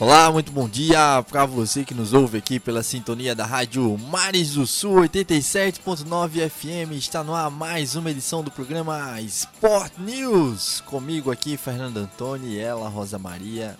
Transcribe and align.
Olá, 0.00 0.32
muito 0.32 0.50
bom 0.50 0.66
dia 0.66 1.22
para 1.28 1.44
você 1.44 1.84
que 1.84 1.92
nos 1.92 2.14
ouve 2.14 2.38
aqui 2.38 2.58
pela 2.58 2.82
sintonia 2.82 3.34
da 3.34 3.44
Rádio 3.44 3.98
Mares 3.98 4.54
do 4.54 4.66
Sul 4.66 5.02
87.9 5.02 6.48
FM. 6.48 6.92
Está 6.92 7.22
no 7.22 7.34
ar 7.34 7.50
mais 7.50 7.96
uma 7.96 8.10
edição 8.10 8.42
do 8.42 8.50
programa 8.50 9.20
Sport 9.20 9.92
News. 9.98 10.80
Comigo 10.86 11.30
aqui, 11.30 11.54
Fernando 11.58 11.98
Antônio 11.98 12.48
e 12.48 12.58
ela, 12.58 12.88
Rosa 12.88 13.18
Maria, 13.18 13.76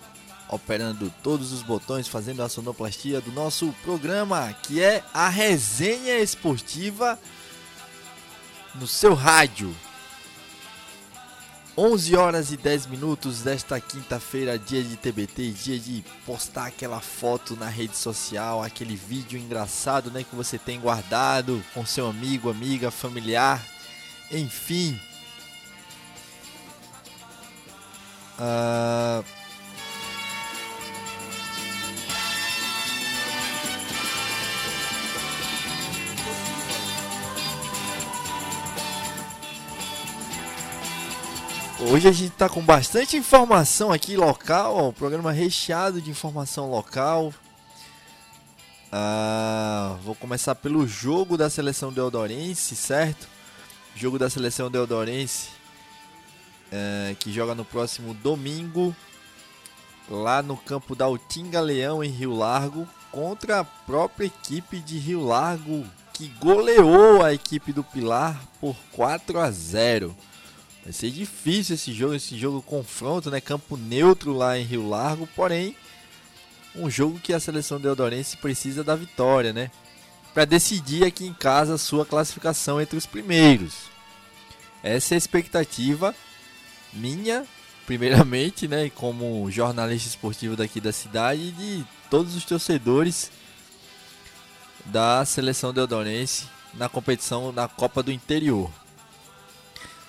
operando 0.47 1.11
todos 1.23 1.51
os 1.51 1.63
botões, 1.63 2.07
fazendo 2.07 2.43
a 2.43 2.49
sonoplastia 2.49 3.19
do 3.19 3.31
nosso 3.31 3.73
programa, 3.83 4.53
que 4.61 4.79
é 4.79 5.03
a 5.11 5.27
resenha 5.27 6.19
esportiva 6.19 7.17
no 8.75 8.85
seu 8.85 9.15
rádio. 9.15 9.75
11 11.77 12.15
horas 12.17 12.51
e 12.51 12.57
10 12.57 12.87
minutos 12.87 13.41
desta 13.41 13.79
quinta-feira, 13.79 14.59
dia 14.59 14.83
de 14.83 14.97
TBT, 14.97 15.51
dia 15.51 15.79
de 15.79 16.03
postar 16.25 16.67
aquela 16.67 16.99
foto 16.99 17.55
na 17.55 17.69
rede 17.69 17.95
social, 17.95 18.61
aquele 18.61 18.95
vídeo 18.95 19.39
engraçado, 19.39 20.11
né, 20.11 20.23
que 20.23 20.35
você 20.35 20.57
tem 20.57 20.81
guardado 20.81 21.63
com 21.73 21.85
seu 21.85 22.07
amigo, 22.07 22.49
amiga, 22.49 22.91
familiar, 22.91 23.65
enfim. 24.29 24.99
Uh, 28.37 29.23
Hoje 41.89 42.07
a 42.07 42.11
gente 42.11 42.31
está 42.31 42.47
com 42.47 42.61
bastante 42.61 43.17
informação 43.17 43.91
aqui 43.91 44.15
local, 44.15 44.75
ó, 44.75 44.89
um 44.89 44.93
programa 44.93 45.31
recheado 45.31 45.99
de 45.99 46.11
informação 46.11 46.69
local. 46.69 47.33
Ah, 48.91 49.97
vou 50.03 50.13
começar 50.13 50.53
pelo 50.53 50.87
jogo 50.87 51.35
da 51.35 51.49
seleção 51.49 51.91
deodorense, 51.91 52.75
certo? 52.75 53.27
Jogo 53.95 54.19
da 54.19 54.29
seleção 54.29 54.69
deodorense 54.69 55.49
é, 56.71 57.15
que 57.19 57.33
joga 57.33 57.55
no 57.55 57.65
próximo 57.65 58.13
domingo 58.13 58.95
lá 60.07 60.43
no 60.43 60.55
campo 60.55 60.95
da 60.95 61.07
Utinga 61.07 61.59
Leão 61.59 62.03
em 62.03 62.09
Rio 62.09 62.35
Largo 62.35 62.87
contra 63.11 63.59
a 63.59 63.63
própria 63.63 64.27
equipe 64.27 64.79
de 64.79 64.99
Rio 64.99 65.25
Largo 65.25 65.83
que 66.13 66.27
goleou 66.39 67.23
a 67.23 67.33
equipe 67.33 67.73
do 67.73 67.83
Pilar 67.83 68.39
por 68.59 68.75
4 68.91 69.39
a 69.39 69.49
0. 69.49 70.15
Vai 70.83 70.93
ser 70.93 71.11
difícil 71.11 71.75
esse 71.75 71.93
jogo, 71.93 72.15
esse 72.15 72.37
jogo 72.37 72.61
confronto, 72.61 73.29
né? 73.29 73.39
Campo 73.39 73.77
neutro 73.77 74.33
lá 74.33 74.57
em 74.57 74.63
Rio 74.63 74.87
Largo, 74.87 75.27
porém 75.35 75.75
um 76.75 76.89
jogo 76.89 77.19
que 77.19 77.33
a 77.33 77.39
seleção 77.39 77.79
deodorense 77.79 78.37
precisa 78.37 78.83
da 78.83 78.95
vitória, 78.95 79.53
né? 79.53 79.69
Para 80.33 80.45
decidir 80.45 81.03
aqui 81.03 81.25
em 81.25 81.33
casa 81.33 81.75
a 81.75 81.77
sua 81.77 82.05
classificação 82.05 82.79
entre 82.81 82.97
os 82.97 83.05
primeiros. 83.05 83.91
Essa 84.81 85.13
é 85.13 85.15
a 85.15 85.17
expectativa 85.17 86.15
minha, 86.93 87.45
primeiramente, 87.85 88.67
né, 88.67 88.89
como 88.89 89.49
jornalista 89.51 90.09
esportivo 90.09 90.55
daqui 90.55 90.81
da 90.81 90.91
cidade 90.91 91.41
e 91.41 91.51
de 91.51 91.85
todos 92.09 92.35
os 92.35 92.43
torcedores 92.45 93.31
da 94.85 95.23
seleção 95.25 95.73
deodorense 95.73 96.45
na 96.73 96.89
competição 96.89 97.53
da 97.53 97.67
Copa 97.67 98.01
do 98.01 98.11
Interior. 98.11 98.71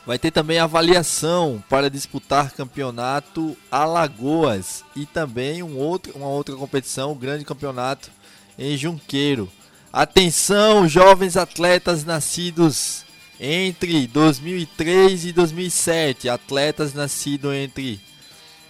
Vai 0.05 0.19
ter 0.19 0.33
também 0.33 0.58
avaliação 0.58 1.62
para 1.69 1.89
disputar 1.89 2.50
campeonato 2.53 3.56
Alagoas 3.70 4.84
e 4.97 5.06
também 5.06 5.62
um 5.62 5.77
outro, 5.78 6.12
uma 6.17 6.27
outra 6.27 6.56
competição, 6.56 7.12
o 7.12 7.16
grande 7.16 7.44
campeonato 7.44 8.10
em 8.59 8.77
Junqueiro. 8.77 9.50
Atenção, 9.93 10.88
jovens 10.88 11.37
atletas 11.37 12.04
nascidos 12.04 13.04
entre 13.38 14.06
2003 14.09 15.27
e 15.27 15.32
2007, 15.32 16.28
atletas 16.28 16.94
nascidos 16.94 17.54
entre 17.54 18.00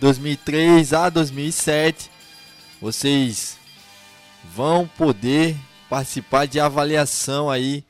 2003 0.00 0.92
a 0.92 1.08
2007, 1.08 2.10
vocês 2.80 3.56
vão 4.54 4.86
poder 4.86 5.56
participar 5.88 6.46
de 6.46 6.58
avaliação 6.58 7.48
aí 7.48 7.84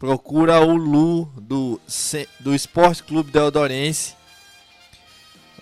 procura 0.00 0.60
o 0.60 0.74
Lu 0.74 1.26
do, 1.36 1.78
do 2.40 2.54
Esporte 2.54 3.04
Clube 3.04 3.30
Deodorense. 3.30 4.16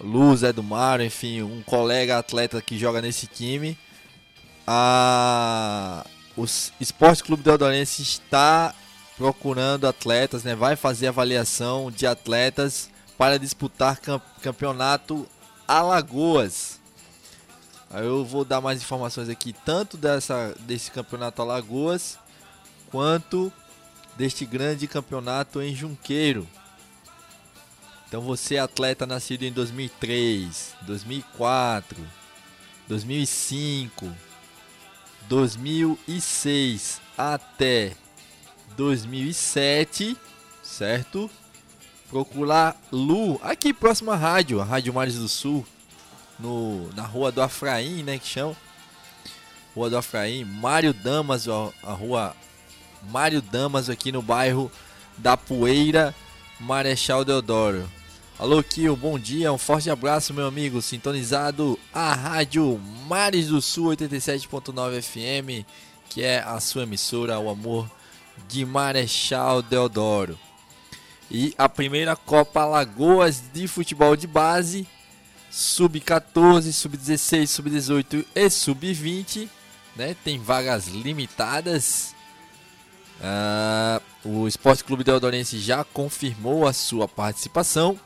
Lu, 0.00 0.34
Zé 0.36 0.52
do 0.52 0.62
Mar, 0.62 1.00
enfim, 1.00 1.42
um 1.42 1.60
colega 1.60 2.18
atleta 2.18 2.62
que 2.62 2.78
joga 2.78 3.02
nesse 3.02 3.26
time. 3.26 3.76
A, 4.64 6.06
o 6.36 6.44
Esporte 6.80 7.24
Clube 7.24 7.42
Deodorense 7.42 8.00
está 8.00 8.72
procurando 9.16 9.88
atletas, 9.88 10.44
né? 10.44 10.54
vai 10.54 10.76
fazer 10.76 11.08
avaliação 11.08 11.90
de 11.90 12.06
atletas 12.06 12.88
para 13.18 13.40
disputar 13.40 13.98
campeonato 14.40 15.26
Alagoas. 15.66 16.78
Aí 17.90 18.06
eu 18.06 18.24
vou 18.24 18.44
dar 18.44 18.60
mais 18.60 18.80
informações 18.80 19.28
aqui, 19.28 19.52
tanto 19.64 19.96
dessa, 19.96 20.54
desse 20.60 20.92
campeonato 20.92 21.42
Alagoas, 21.42 22.16
quanto 22.88 23.52
deste 24.18 24.44
grande 24.44 24.88
campeonato 24.88 25.62
em 25.62 25.72
Junqueiro. 25.72 26.46
Então 28.08 28.20
você 28.20 28.56
é 28.56 28.58
atleta 28.58 29.06
nascido 29.06 29.44
em 29.44 29.52
2003, 29.52 30.74
2004, 30.82 32.04
2005, 32.88 34.12
2006 35.28 37.00
até 37.16 37.92
2007, 38.76 40.16
certo? 40.64 41.30
Procurar 42.10 42.76
Lu, 42.90 43.38
aqui 43.42 43.72
próxima 43.72 44.16
rádio, 44.16 44.60
a 44.60 44.64
Rádio 44.64 44.92
Mares 44.92 45.16
do 45.16 45.28
Sul, 45.28 45.64
no, 46.40 46.88
na 46.94 47.04
rua 47.04 47.30
do 47.30 47.42
Afraim, 47.42 48.02
né, 48.02 48.18
que 48.18 48.26
chama. 48.26 48.56
Rua 49.74 49.90
do 49.90 49.98
Afraim, 49.98 50.44
Mário 50.44 50.94
Damas, 50.94 51.46
a 51.46 51.92
rua 51.92 52.34
Mário 53.10 53.40
Damas 53.40 53.88
aqui 53.88 54.12
no 54.12 54.22
bairro 54.22 54.70
da 55.16 55.36
Poeira, 55.36 56.14
Marechal 56.60 57.24
Deodoro. 57.24 57.88
Alô, 58.38 58.62
Kio, 58.62 58.94
bom 58.94 59.18
dia, 59.18 59.52
um 59.52 59.58
forte 59.58 59.90
abraço, 59.90 60.32
meu 60.32 60.46
amigo, 60.46 60.80
sintonizado 60.80 61.78
a 61.92 62.14
Rádio 62.14 62.80
Mares 63.08 63.48
do 63.48 63.60
Sul 63.60 63.90
87.9 63.90 65.02
FM, 65.02 65.66
que 66.08 66.22
é 66.22 66.38
a 66.38 66.60
sua 66.60 66.84
emissora, 66.84 67.38
o 67.38 67.50
amor 67.50 67.90
de 68.46 68.64
Marechal 68.64 69.60
Deodoro. 69.60 70.38
E 71.30 71.52
a 71.58 71.68
primeira 71.68 72.14
Copa 72.14 72.62
Alagoas 72.62 73.42
de 73.52 73.66
futebol 73.66 74.14
de 74.16 74.26
base, 74.26 74.86
sub-14, 75.50 76.72
sub-16, 76.72 77.46
sub-18 77.48 78.24
e 78.34 78.48
sub-20, 78.48 79.48
né? 79.96 80.14
Tem 80.22 80.38
vagas 80.38 80.86
limitadas 80.86 82.14
Uh, 83.20 84.00
o 84.28 84.46
Esporte 84.46 84.84
Clube 84.84 85.02
Deodorense 85.02 85.58
já 85.58 85.84
confirmou 85.84 86.66
a 86.66 86.72
sua 86.72 87.08
participação. 87.08 87.98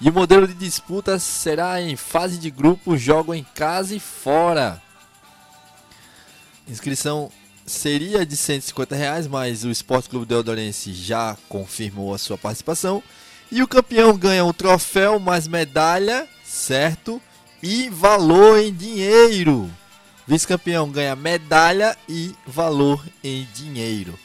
E 0.00 0.08
o 0.08 0.12
modelo 0.12 0.46
de 0.46 0.54
disputa 0.54 1.18
será 1.18 1.80
em 1.80 1.96
fase 1.96 2.38
de 2.38 2.50
grupo, 2.50 2.96
jogo 2.96 3.34
em 3.34 3.42
casa 3.42 3.94
e 3.94 4.00
fora. 4.00 4.82
Inscrição 6.68 7.30
seria 7.66 8.24
de 8.26 8.36
150 8.36 8.94
reais, 8.94 9.26
mas 9.26 9.64
o 9.64 9.70
Esporte 9.70 10.08
Clube 10.08 10.26
Deodorense 10.26 10.92
já 10.92 11.36
confirmou 11.48 12.14
a 12.14 12.18
sua 12.18 12.36
participação. 12.36 13.02
E 13.50 13.62
o 13.62 13.68
campeão 13.68 14.16
ganha 14.16 14.44
um 14.44 14.52
troféu 14.52 15.18
mais 15.18 15.46
medalha, 15.46 16.26
certo? 16.44 17.20
E 17.62 17.88
valor 17.88 18.58
em 18.58 18.74
dinheiro. 18.74 19.70
Vice-campeão 20.26 20.90
ganha 20.90 21.14
medalha 21.14 21.96
e 22.08 22.34
valor 22.46 23.04
em 23.22 23.46
dinheiro. 23.54 24.18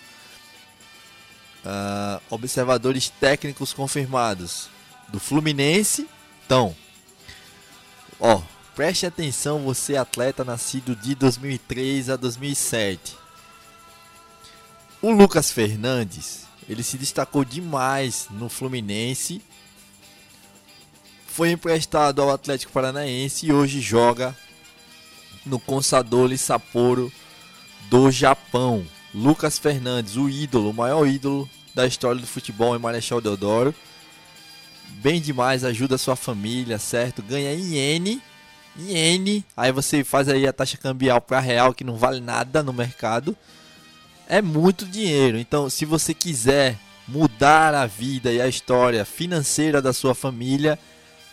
Uh, 1.65 2.21
observadores 2.29 3.09
técnicos 3.09 3.73
confirmados 3.73 4.69
do 5.09 5.19
Fluminense. 5.19 6.07
Então, 6.45 6.75
ó, 8.19 8.41
preste 8.75 9.05
atenção, 9.05 9.59
você 9.59 9.97
atleta 9.97 10.43
nascido 10.43 10.95
de 10.95 11.15
2003 11.15 12.09
a 12.09 12.15
2007. 12.15 13.17
O 15.01 15.11
Lucas 15.11 15.51
Fernandes, 15.51 16.45
ele 16.67 16.83
se 16.83 16.97
destacou 16.97 17.45
demais 17.45 18.27
no 18.31 18.49
Fluminense. 18.49 19.41
Foi 21.27 21.51
emprestado 21.51 22.21
ao 22.21 22.31
Atlético 22.31 22.71
Paranaense 22.71 23.45
e 23.45 23.53
hoje 23.53 23.79
joga 23.79 24.35
no 25.45 25.59
Consadole 25.59 26.37
Sapporo 26.37 27.11
do 27.89 28.11
Japão. 28.11 28.85
Lucas 29.13 29.57
Fernandes, 29.57 30.17
o 30.17 30.29
ídolo, 30.29 30.69
o 30.69 30.73
maior 30.73 31.07
ídolo 31.07 31.49
da 31.73 31.85
história 31.85 32.21
do 32.21 32.27
futebol 32.27 32.75
em 32.75 32.79
Marechal 32.79 33.21
Deodoro. 33.21 33.73
Bem 35.01 35.21
demais, 35.21 35.63
ajuda 35.63 35.95
a 35.95 35.99
sua 35.99 36.15
família, 36.15 36.77
certo? 36.77 37.21
Ganha 37.21 37.53
em 37.53 37.75
N, 37.75 38.21
aí 39.57 39.71
você 39.71 40.03
faz 40.03 40.29
aí 40.29 40.47
a 40.47 40.53
taxa 40.53 40.77
cambial 40.77 41.19
para 41.19 41.39
real 41.39 41.73
que 41.73 41.83
não 41.83 41.95
vale 41.95 42.21
nada 42.21 42.63
no 42.63 42.71
mercado. 42.71 43.35
É 44.27 44.41
muito 44.41 44.85
dinheiro. 44.85 45.37
Então, 45.37 45.69
se 45.69 45.85
você 45.85 46.13
quiser 46.13 46.77
mudar 47.07 47.73
a 47.73 47.87
vida 47.87 48.31
e 48.31 48.39
a 48.39 48.47
história 48.47 49.03
financeira 49.03 49.81
da 49.81 49.91
sua 49.91 50.13
família, 50.13 50.77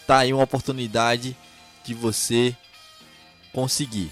tá 0.07 0.19
aí 0.19 0.33
uma 0.33 0.45
oportunidade 0.45 1.37
de 1.85 1.95
você 1.95 2.57
conseguir. 3.53 4.11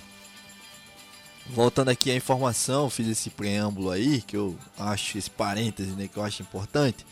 Voltando 1.47 1.91
aqui 1.91 2.11
à 2.11 2.17
informação, 2.17 2.89
fiz 2.89 3.07
esse 3.07 3.29
preâmbulo 3.29 3.91
aí, 3.91 4.23
que 4.23 4.37
eu 4.37 4.57
acho, 4.79 5.19
esse 5.19 5.31
parêntese, 5.31 5.91
né, 5.91 6.09
que 6.09 6.17
eu 6.17 6.25
acho 6.25 6.43
importante. 6.43 7.05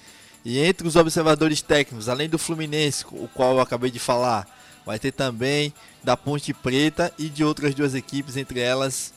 E 0.45 0.59
entre 0.59 0.89
os 0.89 0.97
observadores 0.97 1.61
técnicos, 1.61 2.09
além 2.09 2.29
do 2.29 2.39
Fluminense, 2.39 3.05
o 3.13 3.29
qual 3.29 3.55
eu 3.55 3.61
acabei 3.61 3.91
de 3.91 3.99
falar, 3.99 4.49
vai 4.85 4.99
ter 4.99 5.13
também 5.13 5.73
da 6.03 6.17
Ponte 6.17 6.53
Preta 6.53 7.13
e 7.19 7.29
de 7.29 7.45
outras 7.45 7.75
duas 7.75 7.95
equipes, 7.95 8.37
entre 8.37 8.59
elas 8.59 9.13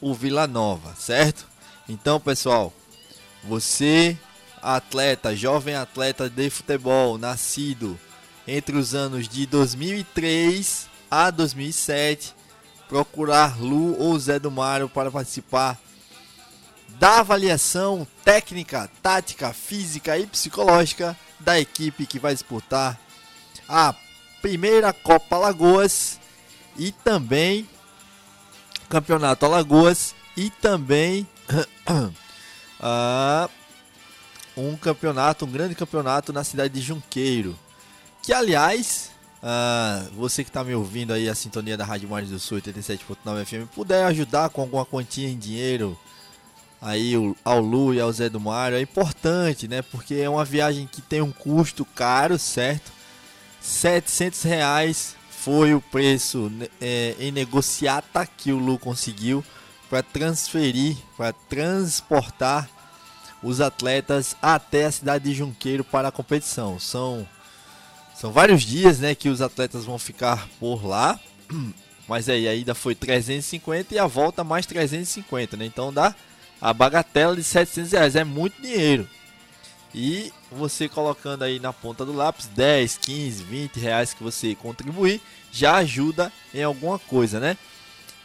o 0.00 0.12
Vila 0.14 0.46
Nova, 0.46 0.94
certo? 0.96 1.46
Então, 1.88 2.20
pessoal, 2.20 2.72
você, 3.44 4.18
atleta, 4.60 5.34
jovem 5.34 5.74
atleta 5.74 6.28
de 6.28 6.50
futebol, 6.50 7.16
nascido 7.16 7.98
entre 8.46 8.76
os 8.76 8.94
anos 8.94 9.28
de 9.28 9.46
2003 9.46 10.88
a 11.10 11.30
2007, 11.30 12.34
procurar 12.90 13.56
Lu 13.56 13.96
ou 14.00 14.18
Zé 14.18 14.40
do 14.40 14.50
Mário 14.50 14.88
para 14.88 15.12
participar 15.12 15.78
da 16.98 17.20
avaliação 17.20 18.04
técnica, 18.24 18.90
tática, 19.00 19.52
física 19.52 20.18
e 20.18 20.26
psicológica 20.26 21.16
da 21.38 21.58
equipe 21.58 22.04
que 22.04 22.18
vai 22.18 22.34
disputar 22.34 22.98
a 23.68 23.94
primeira 24.42 24.92
Copa 24.92 25.36
Alagoas 25.36 26.18
e 26.76 26.90
também 26.90 27.66
Campeonato 28.88 29.46
Alagoas 29.46 30.12
e 30.36 30.50
também 30.50 31.28
uh, 32.80 33.48
um 34.56 34.76
campeonato, 34.76 35.44
um 35.44 35.50
grande 35.50 35.76
campeonato 35.76 36.32
na 36.32 36.42
cidade 36.42 36.74
de 36.74 36.80
Junqueiro. 36.80 37.56
Que 38.20 38.32
aliás, 38.32 39.09
uh, 39.42 40.10
você 40.14 40.42
que 40.42 40.50
está 40.50 40.62
me 40.64 40.74
ouvindo 40.74 41.12
aí 41.12 41.28
a 41.28 41.34
sintonia 41.34 41.76
da 41.76 41.84
Rádio 41.84 42.08
Mares 42.08 42.30
do 42.30 42.38
Sul 42.38 42.58
87.9 42.58 43.44
FM, 43.44 43.70
puder 43.74 44.04
ajudar 44.06 44.50
com 44.50 44.60
alguma 44.60 44.84
quantia 44.84 45.28
em 45.28 45.38
dinheiro 45.38 45.98
aí 46.80 47.12
ao 47.44 47.60
Lu 47.60 47.92
e 47.92 48.00
ao 48.00 48.10
Zé 48.10 48.28
do 48.28 48.40
Mário 48.40 48.78
é 48.78 48.80
importante, 48.80 49.68
né? 49.68 49.82
Porque 49.82 50.14
é 50.14 50.28
uma 50.28 50.44
viagem 50.44 50.86
que 50.86 51.02
tem 51.02 51.20
um 51.20 51.30
custo 51.30 51.84
caro, 51.84 52.38
certo? 52.38 52.90
700 53.60 54.42
reais 54.42 55.16
foi 55.30 55.74
o 55.74 55.80
preço 55.80 56.50
é, 56.80 57.14
em 57.18 57.30
negociata 57.30 58.26
que 58.26 58.52
o 58.52 58.58
Lu 58.58 58.78
conseguiu 58.78 59.44
para 59.88 60.02
transferir, 60.02 60.96
para 61.16 61.32
transportar 61.32 62.68
os 63.42 63.60
atletas 63.60 64.36
até 64.40 64.84
a 64.84 64.92
cidade 64.92 65.24
de 65.24 65.34
Junqueiro 65.34 65.82
para 65.82 66.08
a 66.08 66.12
competição. 66.12 66.78
São, 66.78 67.26
são 68.20 68.30
vários 68.30 68.64
dias 68.64 68.98
né, 68.98 69.14
que 69.14 69.30
os 69.30 69.40
atletas 69.40 69.86
vão 69.86 69.98
ficar 69.98 70.46
por 70.58 70.86
lá, 70.86 71.18
mas 72.06 72.28
aí 72.28 72.46
a 72.46 72.54
ida 72.54 72.74
foi 72.74 72.94
350 72.94 73.94
e 73.94 73.98
a 73.98 74.06
volta 74.06 74.44
mais 74.44 74.66
350, 74.66 75.56
né? 75.56 75.64
Então 75.64 75.90
dá 75.90 76.14
a 76.60 76.74
bagatela 76.74 77.34
de 77.34 77.42
700 77.42 77.92
reais, 77.92 78.16
é 78.16 78.22
muito 78.22 78.60
dinheiro. 78.60 79.08
E 79.94 80.30
você 80.52 80.86
colocando 80.86 81.44
aí 81.44 81.58
na 81.58 81.72
ponta 81.72 82.04
do 82.04 82.12
lápis 82.12 82.44
10, 82.48 82.98
15, 82.98 83.42
20 83.42 83.80
reais 83.80 84.12
que 84.12 84.22
você 84.22 84.54
contribuir 84.54 85.22
já 85.50 85.76
ajuda 85.76 86.30
em 86.52 86.62
alguma 86.62 86.98
coisa, 86.98 87.40
né? 87.40 87.56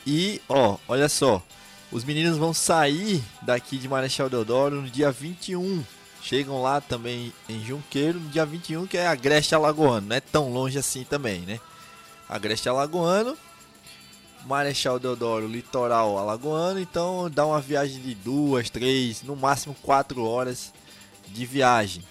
E 0.05 0.41
ó, 0.49 0.75
olha 0.89 1.07
só, 1.07 1.41
os 1.89 2.03
meninos 2.03 2.37
vão 2.37 2.53
sair 2.53 3.23
daqui 3.41 3.77
de 3.77 3.87
Marechal 3.87 4.29
Deodoro 4.29 4.81
no 4.81 4.89
dia 4.89 5.09
21. 5.09 5.81
Chegam 6.25 6.61
lá 6.61 6.81
também 6.81 7.31
em 7.47 7.63
Junqueiro 7.63 8.19
no 8.19 8.29
dia 8.29 8.45
21, 8.45 8.87
que 8.87 8.97
é 8.97 9.05
Agreste 9.05 9.53
Alagoano. 9.53 10.07
Não 10.07 10.15
é 10.15 10.19
tão 10.19 10.51
longe 10.51 10.77
assim 10.77 11.03
também, 11.03 11.41
né? 11.41 11.59
Agreste 12.27 12.67
Alagoano 12.67 13.37
Marechal 14.45 14.99
Deodoro, 14.99 15.47
litoral 15.47 16.17
alagoano, 16.19 16.79
então 16.79 17.29
dá 17.29 17.45
uma 17.45 17.59
viagem 17.59 17.99
de 17.99 18.13
duas, 18.13 18.69
três, 18.69 19.23
no 19.23 19.35
máximo 19.35 19.75
quatro 19.81 20.23
horas 20.23 20.71
de 21.27 21.45
viagem. 21.45 22.03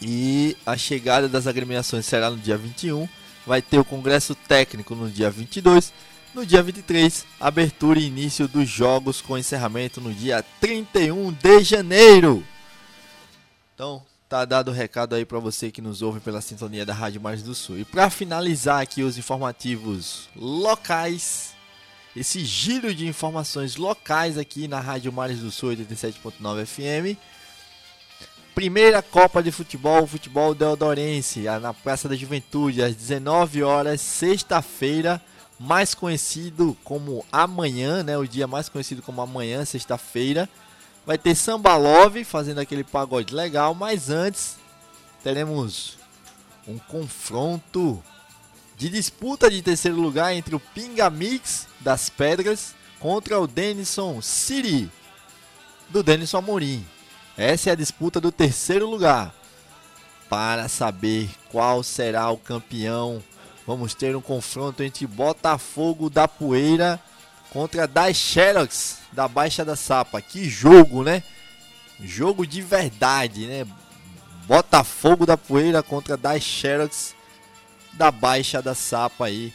E 0.00 0.56
a 0.64 0.76
chegada 0.76 1.28
das 1.28 1.46
agremiações 1.46 2.06
será 2.06 2.30
no 2.30 2.38
dia 2.38 2.56
21, 2.56 3.06
vai 3.46 3.60
ter 3.60 3.78
o 3.78 3.84
congresso 3.84 4.34
técnico 4.34 4.94
no 4.94 5.10
dia 5.10 5.30
22, 5.30 5.92
no 6.34 6.44
dia 6.44 6.62
23, 6.62 7.26
abertura 7.40 7.98
e 7.98 8.06
início 8.06 8.46
dos 8.48 8.68
jogos 8.68 9.20
com 9.20 9.38
encerramento 9.38 10.00
no 10.00 10.12
dia 10.12 10.44
31 10.60 11.32
de 11.32 11.64
janeiro. 11.64 12.44
Então, 13.74 14.02
Tá 14.28 14.44
dado 14.44 14.70
o 14.70 14.74
recado 14.74 15.14
aí 15.14 15.24
para 15.24 15.38
você 15.38 15.70
que 15.70 15.80
nos 15.80 16.02
ouve 16.02 16.20
pela 16.20 16.42
sintonia 16.42 16.84
da 16.84 16.92
Rádio 16.92 17.18
Mares 17.18 17.42
do 17.42 17.54
Sul. 17.54 17.78
E 17.78 17.84
para 17.84 18.10
finalizar 18.10 18.82
aqui 18.82 19.02
os 19.02 19.16
informativos 19.16 20.28
locais, 20.36 21.54
esse 22.14 22.44
giro 22.44 22.94
de 22.94 23.06
informações 23.06 23.76
locais 23.76 24.36
aqui 24.36 24.68
na 24.68 24.80
Rádio 24.80 25.10
Mares 25.10 25.38
do 25.38 25.50
Sul 25.50 25.70
87.9 25.70 26.66
FM. 26.66 27.18
Primeira 28.54 29.00
Copa 29.00 29.42
de 29.42 29.50
Futebol, 29.50 30.06
Futebol 30.06 30.54
Deodorense, 30.54 31.44
na 31.62 31.72
Praça 31.72 32.06
da 32.06 32.14
Juventude, 32.14 32.82
às 32.82 32.94
19 32.94 33.62
horas, 33.62 34.02
sexta-feira, 34.02 35.22
mais 35.58 35.94
conhecido 35.94 36.76
como 36.84 37.24
amanhã, 37.32 38.02
né? 38.02 38.16
O 38.16 38.26
dia 38.26 38.46
mais 38.46 38.68
conhecido 38.68 39.02
como 39.02 39.20
amanhã, 39.20 39.64
sexta-feira 39.64 40.48
Vai 41.08 41.16
ter 41.16 41.34
Samba 41.34 41.74
Love 41.74 42.22
fazendo 42.22 42.58
aquele 42.58 42.84
pagode 42.84 43.34
legal, 43.34 43.74
mas 43.74 44.10
antes 44.10 44.58
teremos 45.24 45.96
um 46.66 46.76
confronto 46.76 48.04
de 48.76 48.90
disputa 48.90 49.50
de 49.50 49.62
terceiro 49.62 49.98
lugar 49.98 50.34
entre 50.34 50.54
o 50.54 50.60
Pinga 50.60 51.08
Mix 51.08 51.66
das 51.80 52.10
Pedras 52.10 52.74
contra 53.00 53.40
o 53.40 53.46
Denison 53.46 54.20
City 54.20 54.90
do 55.88 56.02
Denison 56.02 56.36
Amorim. 56.36 56.86
Essa 57.38 57.70
é 57.70 57.72
a 57.72 57.76
disputa 57.76 58.20
do 58.20 58.30
terceiro 58.30 58.86
lugar. 58.86 59.34
Para 60.28 60.68
saber 60.68 61.30
qual 61.50 61.82
será 61.82 62.28
o 62.28 62.36
campeão, 62.36 63.24
vamos 63.68 63.92
ter 63.92 64.16
um 64.16 64.20
confronto 64.22 64.82
entre 64.82 65.06
Botafogo 65.06 66.08
da 66.08 66.26
Poeira 66.26 66.98
contra 67.50 67.86
Das 67.86 68.16
Xerox 68.16 69.00
da 69.12 69.28
Baixa 69.28 69.62
da 69.62 69.76
Sapa. 69.76 70.22
Que 70.22 70.48
jogo, 70.48 71.04
né? 71.04 71.22
Jogo 72.00 72.46
de 72.46 72.62
verdade, 72.62 73.46
né? 73.46 73.66
Botafogo 74.46 75.26
da 75.26 75.36
Poeira 75.36 75.82
contra 75.82 76.16
Das 76.16 76.42
Xerox 76.42 77.14
da 77.92 78.10
Baixa 78.10 78.62
da 78.62 78.74
Sapa 78.74 79.26
aí. 79.26 79.52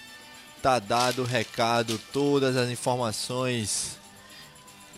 Tá 0.62 0.77
dado 0.77 1.24
o 1.24 1.25
recado, 1.25 2.00
todas 2.13 2.55
as 2.55 2.70
informações 2.70 3.98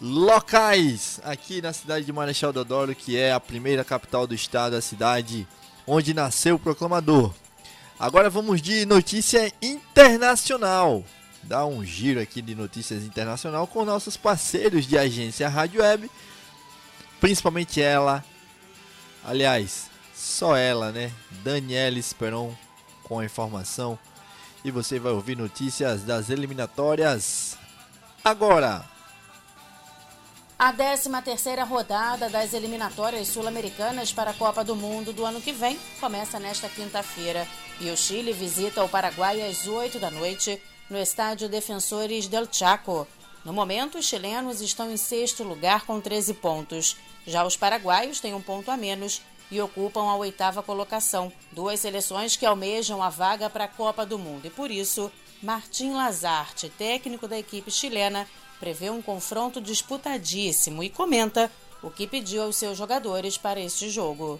locais 0.01 1.21
aqui 1.23 1.61
na 1.61 1.71
cidade 1.71 2.05
de 2.05 2.11
Marechal 2.11 2.51
Deodoro, 2.51 2.93
que 2.93 3.15
é 3.15 3.31
a 3.31 3.39
primeira 3.39 3.85
capital 3.85 4.27
do 4.27 4.35
estado, 4.35 4.75
a 4.75 4.81
cidade 4.81 5.47
onde 5.87 6.13
nasceu 6.13 6.55
o 6.55 6.59
proclamador. 6.59 7.33
Agora 7.97 8.29
vamos 8.29 8.61
de 8.61 8.85
notícia 8.85 9.51
internacional 9.61 11.03
dar 11.45 11.65
um 11.65 11.83
giro 11.85 12.19
aqui 12.19 12.41
de 12.41 12.55
notícias 12.55 13.03
internacional 13.03 13.67
com 13.67 13.85
nossos 13.85 14.17
parceiros 14.17 14.85
de 14.85 14.97
agência 14.97 15.47
Rádio 15.47 15.81
Web, 15.81 16.09
principalmente 17.21 17.81
ela, 17.81 18.23
aliás, 19.23 19.89
só 20.13 20.57
ela, 20.57 20.91
né? 20.91 21.11
Daniela 21.43 21.99
Esperon 21.99 22.53
com 23.03 23.19
a 23.19 23.25
informação 23.25 23.97
e 24.63 24.71
você 24.71 24.99
vai 24.99 25.11
ouvir 25.11 25.37
notícias 25.37 26.03
das 26.03 26.29
eliminatórias 26.29 27.57
agora. 28.23 28.94
A 30.57 30.71
13ª 30.71 31.67
rodada 31.67 32.29
das 32.29 32.53
eliminatórias 32.53 33.27
sul-americanas 33.27 34.13
para 34.13 34.31
a 34.31 34.33
Copa 34.33 34.63
do 34.63 34.73
Mundo 34.73 35.11
do 35.11 35.25
ano 35.25 35.41
que 35.41 35.51
vem 35.51 35.77
começa 35.99 36.39
nesta 36.39 36.69
quinta-feira 36.69 37.45
e 37.81 37.89
o 37.89 37.97
Chile 37.97 38.31
visita 38.31 38.81
o 38.81 38.87
Paraguai 38.87 39.41
às 39.41 39.67
8 39.67 39.99
da 39.99 40.09
noite 40.09 40.61
no 40.89 40.97
estádio 40.97 41.49
Defensores 41.49 42.29
del 42.29 42.47
Chaco. 42.49 43.05
No 43.43 43.51
momento, 43.51 43.97
os 43.97 44.05
chilenos 44.05 44.61
estão 44.61 44.89
em 44.89 44.95
sexto 44.95 45.43
lugar 45.43 45.85
com 45.85 45.99
13 45.99 46.35
pontos. 46.35 46.95
Já 47.27 47.45
os 47.45 47.57
paraguaios 47.57 48.21
têm 48.21 48.33
um 48.33 48.41
ponto 48.41 48.71
a 48.71 48.77
menos 48.77 49.21
e 49.51 49.59
ocupam 49.59 50.09
a 50.09 50.15
oitava 50.15 50.63
colocação, 50.63 51.33
duas 51.51 51.81
seleções 51.81 52.37
que 52.37 52.45
almejam 52.45 53.03
a 53.03 53.09
vaga 53.09 53.49
para 53.49 53.65
a 53.65 53.67
Copa 53.67 54.05
do 54.05 54.17
Mundo. 54.17 54.45
E 54.45 54.49
por 54.49 54.71
isso, 54.71 55.11
Martim 55.43 55.91
Lazarte, 55.91 56.69
técnico 56.69 57.27
da 57.27 57.37
equipe 57.37 57.69
chilena, 57.69 58.25
prevê 58.59 58.89
um 58.89 59.01
confronto 59.01 59.61
disputadíssimo 59.61 60.83
e 60.83 60.89
comenta 60.89 61.51
o 61.81 61.89
que 61.89 62.07
pediu 62.07 62.43
aos 62.43 62.55
seus 62.55 62.77
jogadores 62.77 63.37
para 63.37 63.59
este 63.59 63.89
jogo. 63.89 64.39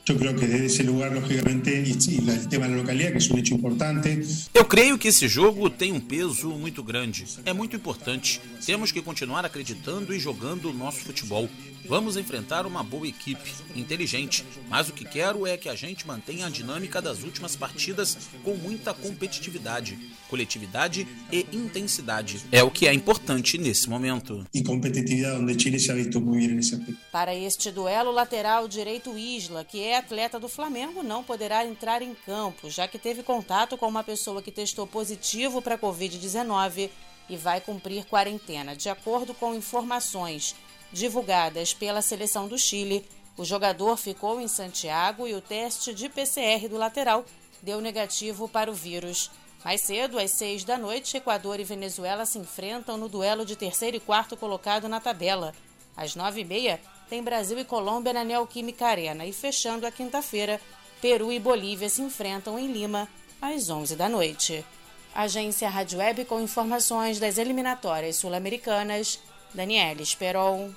Eu 4.53 4.65
creio 4.65 4.97
que 4.97 5.07
esse 5.07 5.27
jogo 5.27 5.69
tem 5.69 5.91
um 5.91 5.99
peso 5.99 6.49
muito 6.49 6.83
grande. 6.83 7.25
É 7.45 7.53
muito 7.53 7.75
importante. 7.75 8.41
Temos 8.65 8.91
que 8.91 9.01
continuar 9.01 9.45
acreditando 9.45 10.13
e 10.13 10.19
jogando 10.19 10.69
o 10.69 10.73
nosso 10.73 10.99
futebol. 10.99 11.47
Vamos 11.87 12.17
enfrentar 12.17 12.65
uma 12.65 12.83
boa 12.83 13.07
equipe, 13.07 13.53
inteligente, 13.75 14.43
mas 14.67 14.89
o 14.89 14.93
que 14.93 15.05
quero 15.05 15.45
é 15.45 15.55
que 15.55 15.69
a 15.69 15.75
gente 15.75 16.07
mantenha 16.07 16.47
a 16.47 16.49
dinâmica 16.49 16.99
das 16.99 17.21
últimas 17.21 17.55
partidas 17.55 18.17
com 18.43 18.55
muita 18.55 18.91
competitividade, 18.91 19.97
coletividade 20.27 21.07
e 21.31 21.45
intensidade. 21.53 22.41
É 22.51 22.63
o 22.63 22.71
que 22.71 22.87
é 22.87 22.93
importante 22.93 23.59
nesse 23.59 23.87
momento. 23.87 24.45
E 24.51 24.63
competitividade, 24.63 25.39
onde 25.39 25.61
Chile 25.61 25.79
se 25.79 25.91
ha 25.91 25.93
visto 25.93 26.19
muito 26.19 26.39
bem 26.39 26.55
nesse 26.55 26.73
aspecto. 26.73 26.97
Para 27.11 27.24
este 27.33 27.71
duelo, 27.71 28.11
lateral 28.11 28.67
direito 28.67 29.17
Isla, 29.17 29.63
que 29.63 29.81
é 29.81 29.97
atleta 29.97 30.39
do 30.39 30.49
Flamengo, 30.49 31.01
não 31.01 31.23
poderá 31.23 31.65
entrar 31.65 32.01
em 32.01 32.13
campo, 32.13 32.69
já 32.69 32.87
que 32.87 32.99
teve 32.99 33.23
contato 33.23 33.77
com 33.77 33.87
uma 33.87 34.03
pessoa 34.03 34.41
que 34.41 34.51
testou 34.51 34.85
positivo 34.85 35.61
para 35.61 35.77
Covid-19 35.77 36.89
e 37.29 37.37
vai 37.37 37.61
cumprir 37.61 38.05
quarentena, 38.05 38.75
de 38.75 38.89
acordo 38.89 39.33
com 39.33 39.55
informações 39.55 40.55
divulgadas 40.91 41.73
pela 41.73 42.01
seleção 42.01 42.47
do 42.47 42.57
Chile, 42.57 43.05
o 43.37 43.43
jogador 43.43 43.97
ficou 43.97 44.39
em 44.39 44.47
Santiago 44.47 45.27
e 45.27 45.33
o 45.33 45.41
teste 45.41 45.93
de 45.93 46.07
PCR 46.07 46.67
do 46.69 46.77
lateral 46.77 47.25
deu 47.61 47.81
negativo 47.81 48.47
para 48.47 48.69
o 48.69 48.73
vírus. 48.73 49.31
Mais 49.63 49.81
cedo, 49.81 50.19
às 50.19 50.31
seis 50.31 50.63
da 50.63 50.77
noite, 50.77 51.17
Equador 51.17 51.59
e 51.59 51.63
Venezuela 51.63 52.25
se 52.25 52.37
enfrentam 52.37 52.97
no 52.97 53.09
duelo 53.09 53.43
de 53.43 53.55
terceiro 53.55 53.97
e 53.97 53.99
quarto 53.99 54.37
colocado 54.37 54.87
na 54.87 54.99
tabela. 55.01 55.53
Às 55.97 56.15
nove 56.15 56.41
e 56.41 56.45
meia, 56.45 56.79
tem 57.09 57.23
Brasil 57.23 57.59
e 57.59 57.65
Colômbia 57.65 58.13
na 58.13 58.23
Neoquímica 58.23 58.87
Arena. 58.87 59.25
E 59.25 59.33
fechando 59.33 59.85
a 59.85 59.91
quinta-feira, 59.91 60.59
Peru 61.01 61.31
e 61.31 61.39
Bolívia 61.39 61.89
se 61.89 62.01
enfrentam 62.01 62.57
em 62.57 62.71
Lima 62.71 63.07
às 63.41 63.69
onze 63.69 63.95
da 63.95 64.09
noite. 64.09 64.65
Agência 65.13 65.69
Rádio 65.69 65.99
Web 65.99 66.25
com 66.25 66.41
informações 66.41 67.19
das 67.19 67.37
eliminatórias 67.37 68.17
sul-americanas. 68.17 69.19
Daniela 69.53 70.01
Esperon. 70.01 70.71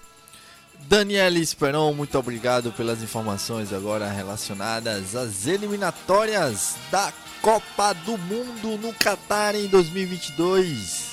Daniela 0.80 1.38
Esperon, 1.38 1.92
muito 1.92 2.16
obrigado 2.16 2.70
pelas 2.73 3.02
informações 3.02 3.73
agora 3.73 4.08
relacionadas 4.08 5.16
às 5.16 5.47
eliminatórias 5.47 6.76
da 6.90 7.12
Copa 7.42 7.92
do 7.92 8.16
Mundo 8.16 8.78
no 8.78 8.94
Catar 8.94 9.56
em 9.56 9.66
2022. 9.66 11.08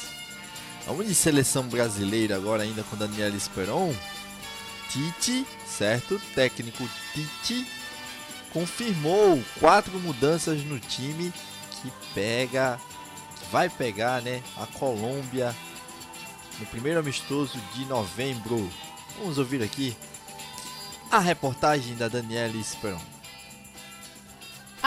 Vamos 0.85 1.07
de 1.07 1.15
seleção 1.15 1.63
brasileira 1.63 2.35
agora 2.35 2.61
ainda 2.61 2.83
com 2.83 2.95
Daniela 2.95 3.35
Esperon. 3.35 3.91
Tite, 4.89 5.45
certo? 5.65 6.19
Técnico 6.33 6.87
Tite 7.13 7.65
confirmou 8.51 9.43
quatro 9.59 9.99
mudanças 9.99 10.63
no 10.63 10.79
time 10.79 11.33
que 11.69 11.91
pega, 12.13 12.79
que 13.37 13.51
vai 13.51 13.69
pegar, 13.69 14.21
né, 14.21 14.41
a 14.55 14.65
Colômbia 14.65 15.53
no 16.57 16.65
primeiro 16.67 16.99
amistoso 16.99 17.59
de 17.73 17.83
novembro. 17.85 18.69
Vamos 19.19 19.37
ouvir 19.37 19.61
aqui 19.61 19.95
a 21.11 21.19
reportagem 21.19 21.95
da 21.95 22.07
Daniela 22.07 22.55
Esperon. 22.55 23.14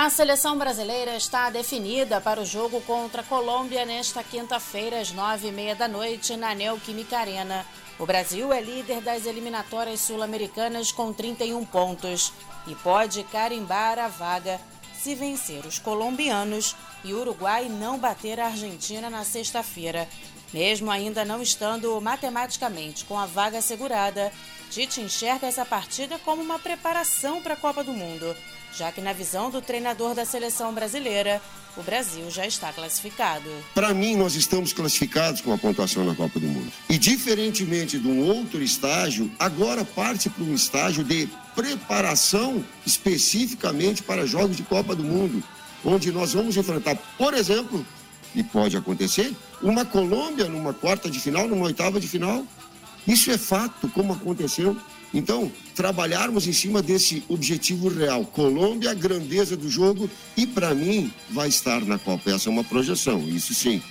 A 0.01 0.09
seleção 0.09 0.57
brasileira 0.57 1.17
está 1.17 1.51
definida 1.51 2.21
para 2.21 2.41
o 2.41 2.45
jogo 2.45 2.81
contra 2.83 3.21
a 3.21 3.25
Colômbia 3.25 3.85
nesta 3.85 4.23
quinta-feira, 4.23 5.01
às 5.01 5.11
nove 5.11 5.49
e 5.49 5.53
meia 5.53 5.75
da 5.75 5.89
noite, 5.89 6.37
na 6.37 6.55
Neoquímica 6.55 7.19
Arena. 7.19 7.67
O 7.99 8.07
Brasil 8.07 8.53
é 8.53 8.61
líder 8.61 9.01
das 9.01 9.27
eliminatórias 9.27 9.99
sul-americanas 10.03 10.93
com 10.93 11.13
31 11.13 11.65
pontos 11.65 12.33
e 12.69 12.77
pode 12.77 13.25
carimbar 13.25 13.99
a 13.99 14.07
vaga 14.07 14.61
se 14.97 15.17
vencer 15.17 15.67
os 15.67 15.81
colombianos 15.81 16.77
e 17.03 17.13
o 17.13 17.19
Uruguai 17.19 17.69
não 17.69 17.99
bater 17.99 18.39
a 18.39 18.47
Argentina 18.47 19.11
na 19.11 19.25
sexta-feira. 19.25 20.09
Mesmo 20.55 20.93
ainda 20.93 21.25
não 21.25 21.43
estando 21.43 22.01
matematicamente 22.01 23.05
com 23.05 23.19
a 23.19 23.27
vaga 23.27 23.59
assegurada, 23.59 24.33
Tite 24.71 25.01
enxerga 25.01 25.47
essa 25.47 25.65
partida 25.65 26.19
como 26.19 26.43
uma 26.43 26.59
preparação 26.59 27.41
para 27.41 27.55
a 27.55 27.57
Copa 27.57 27.83
do 27.83 27.93
Mundo, 27.93 28.37
já 28.77 28.93
que, 28.93 29.01
na 29.01 29.13
visão 29.13 29.51
do 29.51 29.63
treinador 29.63 30.15
da 30.15 30.27
seleção 30.27 30.75
brasileira, 30.75 31.41
o 31.77 31.83
Brasil 31.83 32.31
já 32.31 32.47
está 32.47 32.73
classificado. 32.73 33.49
Para 33.75 33.95
mim, 33.95 34.15
nós 34.15 34.35
estamos 34.35 34.73
classificados 34.73 35.41
com 35.41 35.53
a 35.53 35.59
pontuação 35.59 36.05
na 36.05 36.15
Copa 36.15 36.39
do 36.39 36.47
Mundo. 36.47 36.71
E, 36.89 36.99
diferentemente 36.99 37.99
de 37.99 38.07
um 38.07 38.21
outro 38.21 38.63
estágio, 38.63 39.31
agora 39.39 39.85
parte 39.85 40.29
para 40.29 40.45
um 40.45 40.55
estágio 40.55 41.03
de 41.03 41.29
preparação 41.55 42.63
especificamente 42.85 44.03
para 44.03 44.27
jogos 44.27 44.57
de 44.57 44.63
Copa 44.65 44.95
do 44.95 45.03
Mundo, 45.03 45.43
onde 45.85 46.13
nós 46.13 46.35
vamos 46.35 46.57
enfrentar, 46.57 46.97
por 47.17 47.33
exemplo, 47.33 47.87
e 48.35 48.43
pode 48.43 48.77
acontecer, 48.77 49.35
uma 49.63 49.85
Colômbia 49.85 50.47
numa 50.47 50.75
quarta 50.75 51.11
de 51.11 51.19
final, 51.19 51.49
numa 51.49 51.65
oitava 51.65 51.99
de 51.99 52.07
final. 52.07 52.45
Isso 53.07 53.31
é 53.31 53.39
fato, 53.39 53.89
como 53.89 54.13
aconteceu. 54.13 54.77
Então, 55.13 55.51
trabalharmos 55.75 56.47
em 56.47 56.53
cima 56.53 56.83
desse 56.83 57.23
objetivo 57.29 57.89
real. 57.89 58.25
Colômbia, 58.25 58.91
a 58.91 58.95
grandeza 58.95 59.57
do 59.57 59.71
jogo, 59.71 60.11
e 60.37 60.47
para 60.47 60.75
mim 60.75 61.13
vai 61.31 61.49
estar 61.49 61.81
na 61.83 61.99
Copa. 61.99 62.31
Essa 62.31 62.49
é 62.49 62.53
uma 62.53 62.65
projeção, 62.65 63.27
isso 63.29 63.55
sim. 63.55 63.83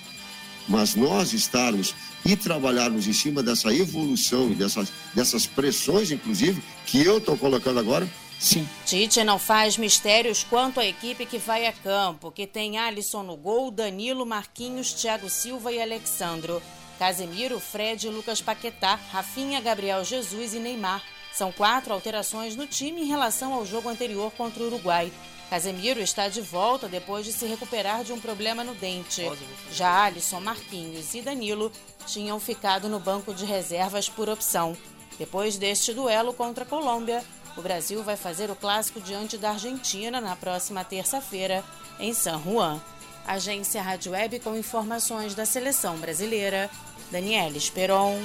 Mas 0.68 0.96
nós 0.96 1.34
estarmos 1.34 1.96
e 2.26 2.36
trabalharmos 2.36 3.08
em 3.08 3.14
cima 3.14 3.42
dessa 3.42 3.74
evolução 3.74 4.52
e 4.52 4.56
dessas, 4.56 4.92
dessas 5.14 5.48
pressões, 5.48 6.12
inclusive, 6.12 6.62
que 6.86 7.02
eu 7.02 7.18
estou 7.18 7.38
colocando 7.38 7.80
agora, 7.80 8.08
Sim. 8.40 8.68
Tite 8.86 9.24
não 9.24 9.40
faz 9.40 9.78
mistérios 9.78 10.44
quanto 10.44 10.80
à 10.80 10.86
equipe 10.86 11.26
que 11.26 11.40
vai 11.40 11.66
a 11.66 11.74
campo, 11.74 12.32
que 12.32 12.46
tem 12.46 12.78
Alisson 12.78 13.24
no 13.24 13.36
gol, 13.36 13.72
Danilo, 13.72 14.26
Marquinhos, 14.26 14.94
Thiago 14.94 15.30
Silva 15.30 15.72
e 15.72 15.82
Alexandro. 15.82 16.62
Casemiro, 16.98 17.60
Fred, 17.60 18.10
Lucas 18.10 18.42
Paquetá, 18.42 19.00
Rafinha, 19.12 19.62
Gabriel 19.62 20.04
Jesus 20.04 20.54
e 20.54 20.60
Neymar. 20.60 21.04
São 21.34 21.52
quatro 21.52 21.94
alterações 21.94 22.56
no 22.56 22.66
time 22.66 23.02
em 23.02 23.06
relação 23.06 23.54
ao 23.54 23.66
jogo 23.66 23.90
anterior 23.90 24.32
contra 24.32 24.64
o 24.64 24.68
Uruguai. 24.68 25.12
Casemiro 25.50 26.02
está 26.02 26.28
de 26.28 26.42
volta 26.42 26.90
depois 26.90 27.26
de 27.26 27.32
se 27.32 27.46
recuperar 27.46 28.04
de 28.04 28.12
um 28.12 28.20
problema 28.20 28.64
no 28.64 28.76
dente. 28.76 29.24
Já 29.72 30.06
Alisson, 30.06 30.42
Marquinhos 30.42 31.14
e 31.14 31.22
Danilo 31.22 31.72
tinham 32.06 32.40
ficado 32.40 32.90
no 32.90 33.00
banco 33.00 33.34
de 33.34 33.46
reservas 33.46 34.10
por 34.10 34.28
opção. 34.28 34.76
Depois 35.18 35.58
deste 35.58 35.94
duelo 35.94 36.34
contra 36.34 36.64
a 36.64 36.68
Colômbia, 36.68 37.24
o 37.56 37.62
Brasil 37.62 38.04
vai 38.04 38.18
fazer 38.18 38.52
o 38.52 38.56
clássico 38.56 39.00
diante 39.00 39.38
da 39.38 39.52
Argentina 39.52 40.20
na 40.20 40.36
próxima 40.36 40.84
terça-feira, 40.84 41.64
em 42.00 42.14
San 42.14 42.42
Juan. 42.44 42.82
Agência 43.28 43.82
Rádio 43.82 44.14
Web 44.14 44.40
com 44.40 44.56
informações 44.56 45.36
da 45.36 45.46
seleção 45.46 45.98
brasileira. 45.98 46.70
Daniela 47.12 47.58
Esperon. 47.58 48.20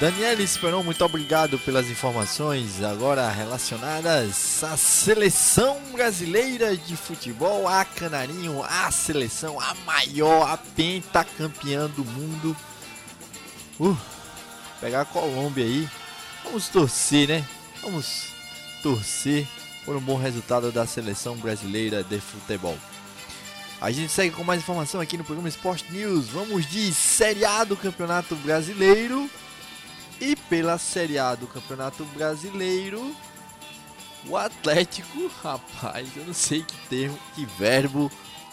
Daniela 0.00 0.42
Esperon, 0.42 0.82
muito 0.82 1.04
obrigado 1.04 1.58
pelas 1.58 1.88
informações 1.88 2.82
agora 2.82 3.28
relacionadas 3.30 4.62
à 4.64 4.76
seleção 4.76 5.80
brasileira 5.92 6.76
de 6.76 6.96
futebol, 6.96 7.68
a 7.68 7.84
Canarinho, 7.84 8.62
a 8.62 8.90
seleção, 8.90 9.60
a 9.60 9.74
maior, 9.86 10.48
a 10.50 10.56
pentacampeã 10.56 11.88
do 11.88 12.04
mundo. 12.04 12.56
Uh, 13.78 13.96
pegar 14.80 15.02
a 15.02 15.04
Colômbia 15.04 15.64
aí, 15.64 15.88
Vamos 16.44 16.68
torcer, 16.68 17.28
né? 17.28 17.44
Vamos 17.82 18.26
torcer 18.82 19.46
por 19.84 19.96
um 19.96 20.00
bom 20.00 20.16
resultado 20.16 20.72
da 20.72 20.86
seleção 20.86 21.36
brasileira 21.36 22.02
de 22.02 22.20
futebol. 22.20 22.76
A 23.80 23.90
gente 23.90 24.10
segue 24.10 24.34
com 24.34 24.42
mais 24.42 24.60
informação 24.60 25.00
aqui 25.00 25.16
no 25.16 25.24
programa 25.24 25.48
Sport 25.48 25.90
News. 25.90 26.28
Vamos 26.28 26.66
de 26.66 26.92
Série 26.92 27.44
A 27.44 27.64
do 27.64 27.76
Campeonato 27.76 28.34
Brasileiro. 28.36 29.28
E 30.20 30.34
pela 30.36 30.78
Série 30.78 31.18
A 31.18 31.34
do 31.34 31.46
Campeonato 31.46 32.04
Brasileiro, 32.14 33.14
o 34.26 34.36
Atlético, 34.36 35.30
rapaz, 35.42 36.08
eu 36.16 36.24
não 36.24 36.32
sei 36.32 36.62
que 36.62 36.76
termo, 36.88 37.18
que 37.34 37.44
verbo 37.44 38.10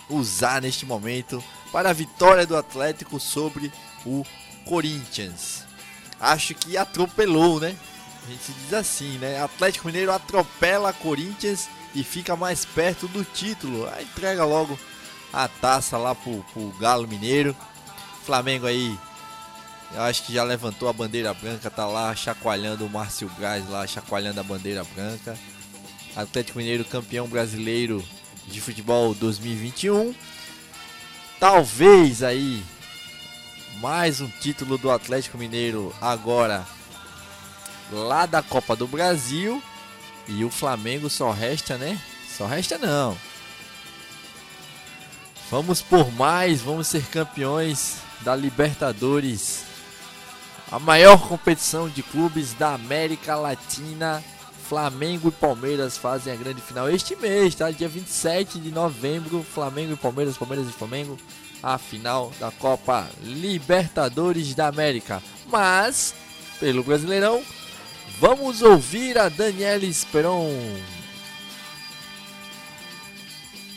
usar 0.09 0.61
neste 0.61 0.85
momento 0.85 1.41
para 1.71 1.91
a 1.91 1.93
vitória 1.93 2.45
do 2.45 2.57
Atlético 2.57 3.19
sobre 3.19 3.71
o 4.05 4.25
Corinthians 4.65 5.71
acho 6.21 6.53
que 6.53 6.77
atropelou, 6.77 7.59
né? 7.59 7.75
A 8.23 8.29
gente 8.29 8.51
diz 8.51 8.73
assim, 8.73 9.17
né? 9.17 9.41
Atlético 9.41 9.87
Mineiro 9.87 10.11
atropela 10.11 10.93
Corinthians 10.93 11.67
e 11.95 12.03
fica 12.03 12.35
mais 12.35 12.65
perto 12.65 13.07
do 13.07 13.23
título. 13.23 13.89
Aí 13.89 14.03
entrega 14.03 14.45
logo 14.45 14.79
a 15.33 15.47
taça 15.47 15.97
lá 15.97 16.13
pro, 16.13 16.43
pro 16.53 16.71
Galo 16.79 17.07
Mineiro. 17.07 17.55
Flamengo 18.23 18.67
aí, 18.67 18.97
eu 19.93 20.01
acho 20.03 20.23
que 20.23 20.33
já 20.33 20.43
levantou 20.43 20.87
a 20.87 20.93
bandeira 20.93 21.33
branca, 21.33 21.71
tá 21.71 21.87
lá 21.87 22.15
chacoalhando 22.15 22.85
o 22.85 22.89
Márcio 22.89 23.29
Braz 23.37 23.67
lá, 23.67 23.85
chacoalhando 23.87 24.39
a 24.39 24.43
bandeira 24.43 24.83
branca. 24.83 25.37
Atlético 26.15 26.59
Mineiro 26.59 26.85
campeão 26.85 27.27
brasileiro 27.27 28.03
de 28.47 28.61
futebol 28.61 29.15
2021. 29.15 30.13
Talvez 31.39 32.21
aí 32.21 32.63
mais 33.79 34.21
um 34.21 34.27
título 34.27 34.77
do 34.77 34.91
Atlético 34.91 35.39
Mineiro 35.39 35.91
agora 35.99 36.63
lá 37.91 38.25
da 38.25 38.41
Copa 38.41 38.75
do 38.75 38.87
Brasil. 38.87 39.61
E 40.27 40.45
o 40.45 40.49
Flamengo 40.49 41.09
só 41.09 41.31
resta, 41.31 41.77
né? 41.77 41.99
Só 42.37 42.45
resta 42.45 42.77
não. 42.77 43.17
Vamos 45.49 45.81
por 45.81 46.11
mais, 46.13 46.61
vamos 46.61 46.87
ser 46.87 47.05
campeões 47.07 47.97
da 48.21 48.35
Libertadores. 48.35 49.63
A 50.71 50.79
maior 50.79 51.27
competição 51.27 51.89
de 51.89 52.01
clubes 52.01 52.53
da 52.53 52.73
América 52.73 53.35
Latina. 53.35 54.23
Flamengo 54.69 55.27
e 55.27 55.31
Palmeiras 55.31 55.97
fazem 55.97 56.31
a 56.31 56.35
grande 56.37 56.61
final 56.61 56.89
este 56.89 57.13
mês, 57.17 57.53
tá? 57.53 57.69
Dia 57.69 57.89
27 57.89 58.57
de 58.57 58.71
novembro, 58.71 59.43
Flamengo 59.43 59.91
e 59.91 59.97
Palmeiras, 59.97 60.37
Palmeiras 60.37 60.69
e 60.69 60.71
Flamengo, 60.71 61.17
a 61.61 61.77
final 61.77 62.31
da 62.39 62.51
Copa 62.51 63.05
Libertadores 63.21 64.55
da 64.55 64.67
América. 64.67 65.21
Mas, 65.47 66.13
pelo 66.57 66.85
Brasileirão, 66.85 67.43
vamos 68.21 68.61
ouvir 68.61 69.17
a 69.17 69.29
Daniela 69.29 69.83
Esperon. 69.83 70.53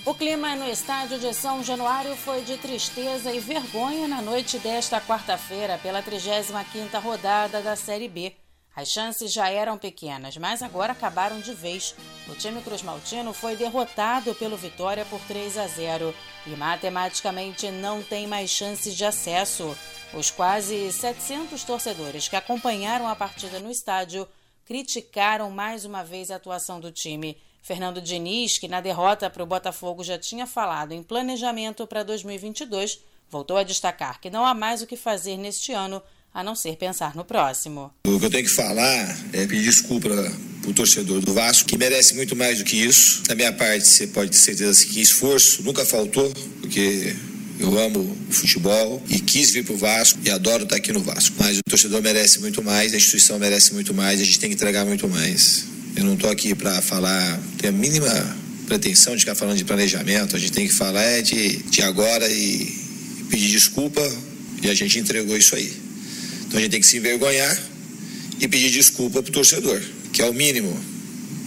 O 0.05 0.15
clima 0.15 0.55
no 0.55 0.69
estádio 0.69 1.19
de 1.19 1.33
São 1.33 1.65
Januário 1.65 2.15
foi 2.15 2.43
de 2.43 2.59
tristeza 2.59 3.33
e 3.33 3.41
vergonha 3.41 4.07
na 4.07 4.21
noite 4.21 4.59
desta 4.59 5.01
quarta-feira 5.01 5.81
pela 5.83 6.03
35ª 6.03 7.01
rodada 7.03 7.63
da 7.63 7.75
Série 7.75 8.07
B. 8.07 8.35
As 8.77 8.89
chances 8.89 9.33
já 9.33 9.49
eram 9.49 9.79
pequenas, 9.79 10.37
mas 10.37 10.63
agora 10.63 10.93
acabaram 10.93 11.41
de 11.41 11.55
vez. 11.55 11.95
O 12.29 12.35
time 12.35 12.61
Cruz 12.61 12.83
Maltino 12.83 13.33
foi 13.33 13.57
derrotado 13.57 14.35
pelo 14.35 14.59
Vitória 14.59 15.07
por 15.07 15.21
3 15.21 15.57
a 15.57 15.67
0 15.67 16.15
e 16.47 16.51
matematicamente 16.51 17.71
não 17.71 18.03
tem 18.03 18.27
mais 18.27 18.51
chances 18.51 18.95
de 18.95 19.07
acesso. 19.07 19.75
Os 20.17 20.31
quase 20.31 20.93
700 20.93 21.65
torcedores 21.65 22.29
que 22.29 22.37
acompanharam 22.37 23.09
a 23.09 23.17
partida 23.17 23.59
no 23.59 23.69
estádio 23.69 24.29
criticaram 24.65 25.51
mais 25.51 25.85
uma 25.85 26.05
vez 26.05 26.31
a 26.31 26.37
atuação 26.37 26.79
do 26.79 26.93
time. 26.93 27.37
Fernando 27.61 28.01
Diniz, 28.01 28.57
que 28.57 28.69
na 28.69 28.81
derrota 28.81 29.29
para 29.29 29.43
o 29.43 29.47
Botafogo 29.47 30.05
já 30.05 30.17
tinha 30.17 30.47
falado 30.47 30.93
em 30.93 31.03
planejamento 31.03 31.85
para 31.87 32.05
2022, 32.05 33.01
voltou 33.29 33.57
a 33.57 33.65
destacar 33.65 34.21
que 34.21 34.31
não 34.31 34.45
há 34.45 34.55
mais 34.55 34.83
o 34.83 34.87
que 34.87 34.97
fazer 34.97 35.37
neste 35.37 35.73
ano 35.73 36.01
a 36.33 36.45
não 36.45 36.55
ser 36.55 36.77
pensar 36.77 37.17
no 37.17 37.25
próximo. 37.25 37.93
O 38.07 38.19
que 38.19 38.27
eu 38.27 38.31
tenho 38.31 38.45
que 38.45 38.51
falar 38.51 39.19
é 39.33 39.47
pedir 39.47 39.65
desculpa 39.65 40.09
para 40.09 40.71
o 40.71 40.75
torcedor 40.75 41.23
do 41.23 41.35
Vasco, 41.35 41.69
que 41.69 41.77
merece 41.77 42.15
muito 42.15 42.37
mais 42.37 42.59
do 42.59 42.65
que 42.65 42.77
isso. 42.77 43.23
Da 43.25 43.35
minha 43.35 43.53
parte, 43.53 43.87
você 43.87 44.07
pode 44.07 44.31
ter 44.31 44.37
certeza 44.37 44.87
que 44.87 45.01
esforço 45.01 45.63
nunca 45.63 45.85
faltou, 45.85 46.33
porque 46.61 47.17
eu 47.59 47.79
amo 47.79 48.01
o 48.29 48.33
futebol 48.33 49.03
e 49.09 49.21
quis 49.21 49.51
vir 49.51 49.65
para 49.65 49.75
o 49.75 49.79
Vasco 49.79 50.19
e 50.25 50.31
adoro 50.31 50.65
estar 50.65 50.77
aqui 50.77 50.93
no 50.93 51.01
Vasco. 51.01 51.35
Mas 51.39 51.59
o 51.59 51.61
torcedor 51.69 52.03
merece 52.03 52.41
muito 52.41 52.63
mais, 52.63 52.93
a 52.93 52.97
instituição 52.97 53.39
merece 53.39 53.73
muito 53.75 53.95
mais, 53.95 54.21
a 54.21 54.25
gente 54.25 54.39
tem 54.39 54.51
que 54.51 54.55
entregar 54.55 54.85
muito 54.85 55.09
mais. 55.09 55.65
Eu 55.97 56.05
não 56.05 56.15
estou 56.15 56.31
aqui 56.31 56.55
para 56.55 56.83
falar, 56.83 57.41
ter 57.59 57.69
a 57.69 57.73
mínima 57.73 58.37
pretensão 58.67 59.15
de 59.15 59.21
ficar 59.21 59.35
falando 59.35 59.57
de 59.57 59.65
planejamento, 59.65 60.35
a 60.35 60.39
gente 60.39 60.53
tem 60.53 60.67
que 60.67 60.75
falar 60.75 61.03
é 61.03 61.23
de, 61.23 61.59
de 61.59 61.83
agora 61.83 62.29
e 62.29 62.67
pedir 63.31 63.51
desculpa 63.51 64.03
e 64.63 64.69
a 64.69 64.75
gente 64.75 64.99
entregou 64.99 65.37
isso 65.37 65.55
aí. 65.55 65.73
Então 66.47 66.59
a 66.59 66.63
gente 66.63 66.71
tem 66.71 66.81
que 66.81 66.87
se 66.87 66.97
envergonhar 66.97 67.57
e 68.41 68.49
pedir 68.49 68.71
desculpa 68.71 69.23
para 69.23 69.31
o 69.31 69.33
torcedor, 69.33 69.81
que 70.13 70.23
é 70.23 70.29
o 70.29 70.35
mínimo. 70.35 70.77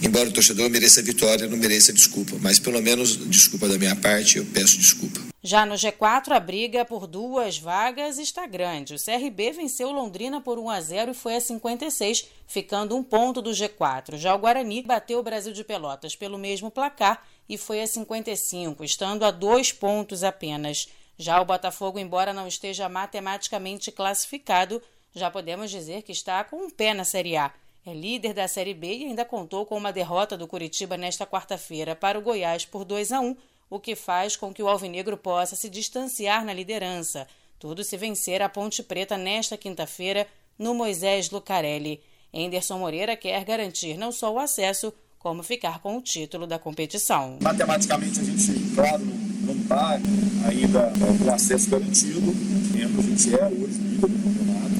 Embora 0.02 0.28
o 0.28 0.32
torcedor 0.32 0.70
mereça 0.70 1.02
vitória, 1.02 1.46
não 1.48 1.56
mereça 1.56 1.92
desculpa, 1.92 2.36
mas 2.40 2.58
pelo 2.58 2.80
menos 2.80 3.18
desculpa 3.28 3.68
da 3.68 3.76
minha 3.76 3.96
parte, 3.96 4.38
eu 4.38 4.44
peço 4.46 4.78
desculpa. 4.78 5.27
Já 5.48 5.64
no 5.64 5.76
G4, 5.76 6.32
a 6.32 6.40
briga 6.40 6.84
por 6.84 7.06
duas 7.06 7.56
vagas 7.56 8.18
está 8.18 8.46
grande. 8.46 8.92
O 8.92 9.02
CRB 9.02 9.52
venceu 9.52 9.90
Londrina 9.90 10.42
por 10.42 10.58
1 10.58 10.68
a 10.68 10.78
0 10.78 11.12
e 11.12 11.14
foi 11.14 11.36
a 11.36 11.40
56, 11.40 12.28
ficando 12.46 12.94
um 12.94 13.02
ponto 13.02 13.40
do 13.40 13.48
G4. 13.48 14.18
Já 14.18 14.34
o 14.34 14.38
Guarani 14.38 14.82
bateu 14.82 15.18
o 15.18 15.22
Brasil 15.22 15.54
de 15.54 15.64
Pelotas 15.64 16.14
pelo 16.14 16.36
mesmo 16.36 16.70
placar 16.70 17.26
e 17.48 17.56
foi 17.56 17.80
a 17.80 17.86
55, 17.86 18.84
estando 18.84 19.24
a 19.24 19.30
dois 19.30 19.72
pontos 19.72 20.22
apenas. 20.22 20.86
Já 21.16 21.40
o 21.40 21.46
Botafogo, 21.46 21.98
embora 21.98 22.34
não 22.34 22.46
esteja 22.46 22.86
matematicamente 22.86 23.90
classificado, 23.90 24.82
já 25.14 25.30
podemos 25.30 25.70
dizer 25.70 26.02
que 26.02 26.12
está 26.12 26.44
com 26.44 26.56
um 26.58 26.68
pé 26.68 26.92
na 26.92 27.04
Série 27.04 27.38
A. 27.38 27.50
É 27.86 27.94
líder 27.94 28.34
da 28.34 28.46
Série 28.46 28.74
B 28.74 28.98
e 28.98 29.04
ainda 29.04 29.24
contou 29.24 29.64
com 29.64 29.78
uma 29.78 29.94
derrota 29.94 30.36
do 30.36 30.46
Curitiba 30.46 30.98
nesta 30.98 31.24
quarta-feira 31.24 31.96
para 31.96 32.18
o 32.18 32.22
Goiás 32.22 32.66
por 32.66 32.84
2 32.84 33.12
a 33.12 33.20
1, 33.20 33.34
o 33.70 33.78
que 33.78 33.94
faz 33.94 34.36
com 34.36 34.52
que 34.52 34.62
o 34.62 34.68
Alvinegro 34.68 35.16
possa 35.16 35.56
se 35.56 35.68
distanciar 35.68 36.44
na 36.44 36.52
liderança. 36.52 37.26
Tudo 37.58 37.82
se 37.84 37.96
vencer 37.96 38.40
a 38.40 38.48
Ponte 38.48 38.82
Preta 38.82 39.16
nesta 39.16 39.56
quinta-feira 39.56 40.26
no 40.58 40.74
Moisés 40.74 41.30
Lucarelli. 41.30 42.00
Henderson 42.32 42.78
Moreira 42.78 43.16
quer 43.16 43.44
garantir 43.44 43.96
não 43.96 44.12
só 44.12 44.32
o 44.32 44.38
acesso, 44.38 44.92
como 45.18 45.42
ficar 45.42 45.80
com 45.80 45.96
o 45.96 46.02
título 46.02 46.46
da 46.46 46.58
competição. 46.58 47.38
Matematicamente 47.40 48.20
a 48.20 48.24
gente, 48.24 48.74
claro, 48.74 49.04
não 49.04 49.54
está 49.54 49.98
ainda 50.46 50.92
com 51.22 51.30
acesso 51.30 51.70
garantido, 51.70 52.30
a 52.30 53.02
gente 53.02 53.34
é 53.34 53.44
hoje 53.46 53.78
líder 53.78 54.08
do 54.08 54.22
campeonato 54.22 54.74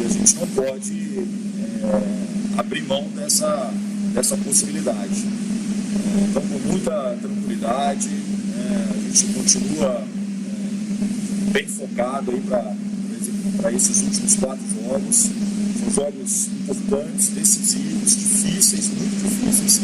e 0.00 0.04
a 0.04 0.08
gente 0.08 0.34
não 0.34 0.46
pode 0.48 1.18
é, 1.84 2.58
abrir 2.58 2.82
mão 2.82 3.04
dessa, 3.10 3.72
dessa 4.12 4.36
possibilidade. 4.36 5.51
Então, 6.30 6.42
com 6.42 6.58
muita 6.68 7.16
tranquilidade, 7.20 8.08
é, 8.08 8.88
a 8.90 9.10
gente 9.10 9.26
continua 9.34 10.04
é, 10.04 11.50
bem 11.52 11.66
focado 11.66 12.32
para 13.60 13.72
esses 13.72 14.02
últimos 14.02 14.36
quatro 14.36 14.64
jogos. 14.82 15.30
São 15.80 15.90
jogos 15.90 16.46
importantes, 16.46 17.28
decisivos, 17.28 18.16
difíceis, 18.16 18.88
muito 18.88 19.22
difíceis, 19.22 19.80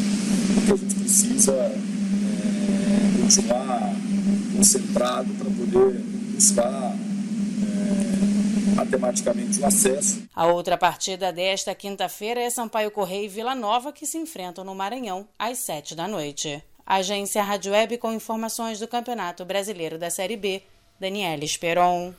que 0.67 0.73
a 0.73 0.77
gente 0.77 0.95
precisa 0.95 1.53
é, 1.53 1.79
continuar 3.21 3.95
concentrado 4.57 5.29
para 5.35 5.51
poder 5.51 6.01
buscar 6.35 6.97
matematicamente 8.79 9.61
o 9.61 9.67
acesso. 9.67 10.23
A 10.35 10.47
outra 10.47 10.79
partida 10.79 11.33
desta 11.33 11.75
quinta-feira 11.75 12.41
é 12.41 12.49
Sampaio 12.49 12.91
Correia 12.91 13.25
e 13.25 13.29
Vila 13.29 13.55
Nova, 13.55 13.93
que 13.93 14.07
se 14.07 14.19
enfrentam 14.19 14.65
no 14.65 14.75
Maranhão 14.75 15.29
às 15.39 15.59
sete 15.59 15.95
da 15.95 16.07
noite. 16.07 16.63
Agência 16.87 17.43
Rádio 17.43 17.73
Web 17.73 17.99
com 17.99 18.13
informações 18.13 18.79
do 18.79 18.87
Campeonato 18.87 19.45
Brasileiro 19.45 19.99
da 19.99 20.11
Série 20.11 20.37
B, 20.37 20.63
Daniela 20.99 21.45
Esperon. 21.45 22.15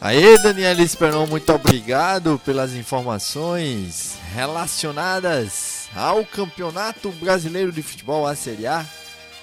Aê, 0.00 0.36
Daniela 0.42 0.82
Esperon, 0.82 1.26
muito 1.26 1.52
obrigado 1.52 2.40
pelas 2.44 2.74
informações 2.74 4.18
relacionadas 4.34 5.88
ao 5.96 6.24
Campeonato 6.24 7.10
Brasileiro 7.12 7.72
de 7.72 7.82
Futebol, 7.82 8.26
a 8.26 8.34
Série 8.34 8.66
A, 8.66 8.84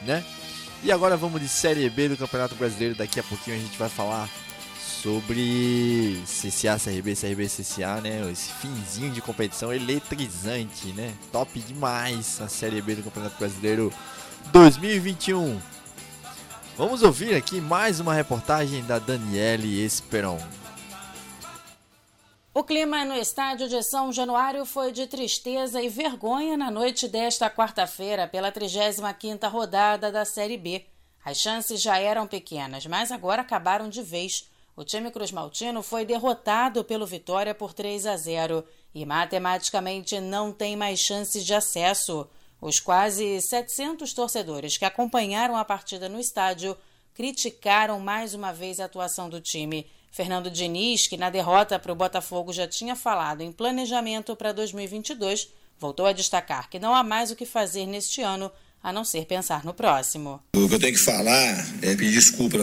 né? 0.03 0.23
E 0.83 0.91
agora 0.91 1.17
vamos 1.17 1.41
de 1.41 1.49
Série 1.49 1.89
B 1.89 2.09
do 2.09 2.17
Campeonato 2.17 2.55
Brasileiro. 2.55 2.95
Daqui 2.95 3.19
a 3.19 3.23
pouquinho 3.23 3.57
a 3.57 3.59
gente 3.59 3.77
vai 3.77 3.89
falar 3.89 4.29
sobre 5.01 6.21
CCA, 6.25 6.77
CRB, 6.77 7.15
CRB, 7.15 7.47
CCA, 7.47 8.01
né? 8.01 8.29
Esse 8.29 8.51
finzinho 8.53 9.11
de 9.11 9.21
competição 9.21 9.73
eletrizante, 9.73 10.87
né? 10.91 11.13
Top 11.31 11.57
demais 11.57 12.41
a 12.41 12.49
Série 12.49 12.81
B 12.81 12.95
do 12.95 13.03
Campeonato 13.03 13.37
Brasileiro 13.37 13.93
2021. 14.51 15.59
Vamos 16.75 17.01
ouvir 17.01 17.33
aqui 17.35 17.61
mais 17.61 17.99
uma 17.99 18.13
reportagem 18.13 18.83
da 18.83 18.99
Daniele 18.99 19.83
Esperon. 19.83 20.39
O 22.53 22.63
clima 22.63 23.05
no 23.05 23.15
estádio 23.15 23.69
de 23.69 23.81
São 23.83 24.11
Januário 24.11 24.65
foi 24.65 24.91
de 24.91 25.07
tristeza 25.07 25.81
e 25.81 25.87
vergonha 25.87 26.57
na 26.57 26.69
noite 26.69 27.07
desta 27.07 27.49
quarta-feira 27.49 28.27
pela 28.27 28.51
35ª 28.51 29.49
rodada 29.49 30.11
da 30.11 30.25
Série 30.25 30.57
B. 30.57 30.85
As 31.23 31.37
chances 31.37 31.81
já 31.81 31.97
eram 31.99 32.27
pequenas, 32.27 32.85
mas 32.85 33.13
agora 33.13 33.41
acabaram 33.41 33.87
de 33.87 34.01
vez. 34.01 34.48
O 34.79 34.85
time 34.85 35.11
Cruz 35.11 35.33
Maltino 35.33 35.83
foi 35.83 36.05
derrotado 36.05 36.85
pelo 36.85 37.05
Vitória 37.05 37.53
por 37.53 37.73
3 37.73 38.05
a 38.05 38.15
0 38.15 38.63
e 38.95 39.05
matematicamente 39.05 40.21
não 40.21 40.53
tem 40.53 40.77
mais 40.77 41.01
chances 41.01 41.45
de 41.45 41.53
acesso. 41.53 42.25
Os 42.61 42.79
quase 42.79 43.41
700 43.41 44.13
torcedores 44.13 44.77
que 44.77 44.85
acompanharam 44.85 45.57
a 45.57 45.65
partida 45.65 46.07
no 46.07 46.17
estádio 46.17 46.77
criticaram 47.13 47.99
mais 47.99 48.33
uma 48.33 48.53
vez 48.53 48.79
a 48.79 48.85
atuação 48.85 49.29
do 49.29 49.41
time. 49.41 49.85
Fernando 50.13 50.49
Diniz, 50.49 51.07
que 51.07 51.17
na 51.17 51.29
derrota 51.29 51.77
para 51.77 51.91
o 51.91 51.95
Botafogo 51.95 52.53
já 52.53 52.65
tinha 52.65 52.95
falado 52.95 53.41
em 53.41 53.51
planejamento 53.51 54.33
para 54.33 54.53
2022, 54.53 55.49
voltou 55.77 56.05
a 56.05 56.13
destacar 56.13 56.69
que 56.69 56.79
não 56.79 56.95
há 56.95 57.03
mais 57.03 57.31
o 57.31 57.35
que 57.35 57.45
fazer 57.45 57.85
neste 57.85 58.21
ano 58.21 58.49
a 58.81 58.93
não 58.93 59.03
ser 59.03 59.25
pensar 59.25 59.65
no 59.65 59.73
próximo. 59.73 60.41
O 60.55 60.69
que 60.69 60.75
eu 60.75 60.79
tenho 60.79 60.93
que 60.93 60.99
falar 60.99 61.67
é 61.81 61.97
pedir 61.97 62.13
desculpa 62.13 62.57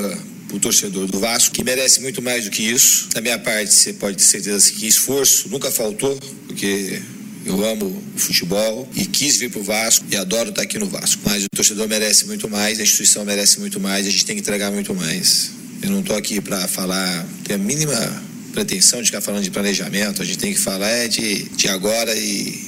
o 0.56 0.60
torcedor 0.60 1.06
do 1.06 1.20
Vasco, 1.20 1.54
que 1.54 1.62
merece 1.62 2.00
muito 2.00 2.22
mais 2.22 2.44
do 2.44 2.50
que 2.50 2.62
isso. 2.62 3.08
Da 3.14 3.20
minha 3.20 3.38
parte, 3.38 3.72
você 3.72 3.92
pode 3.92 4.16
ter 4.16 4.24
certeza 4.24 4.70
que 4.70 4.86
esforço 4.86 5.48
nunca 5.48 5.70
faltou, 5.70 6.16
porque 6.46 7.00
eu 7.44 7.64
amo 7.64 8.02
o 8.14 8.18
futebol 8.18 8.88
e 8.94 9.06
quis 9.06 9.36
vir 9.36 9.50
para 9.50 9.60
o 9.60 9.64
Vasco 9.64 10.04
e 10.10 10.16
adoro 10.16 10.50
estar 10.50 10.62
aqui 10.62 10.78
no 10.78 10.86
Vasco. 10.86 11.20
Mas 11.24 11.44
o 11.44 11.46
torcedor 11.54 11.86
merece 11.88 12.26
muito 12.26 12.48
mais, 12.48 12.80
a 12.80 12.82
instituição 12.82 13.24
merece 13.24 13.60
muito 13.60 13.78
mais, 13.78 14.06
a 14.06 14.10
gente 14.10 14.24
tem 14.24 14.34
que 14.34 14.40
entregar 14.40 14.72
muito 14.72 14.94
mais. 14.94 15.50
Eu 15.82 15.90
não 15.90 16.00
estou 16.00 16.16
aqui 16.16 16.40
para 16.40 16.66
falar, 16.66 17.26
ter 17.44 17.54
a 17.54 17.58
mínima 17.58 18.24
pretensão 18.52 19.00
de 19.00 19.06
ficar 19.06 19.20
falando 19.20 19.44
de 19.44 19.50
planejamento, 19.50 20.22
a 20.22 20.24
gente 20.24 20.38
tem 20.38 20.52
que 20.52 20.58
falar 20.58 20.88
é 20.88 21.08
de, 21.08 21.44
de 21.50 21.68
agora 21.68 22.16
e 22.16 22.58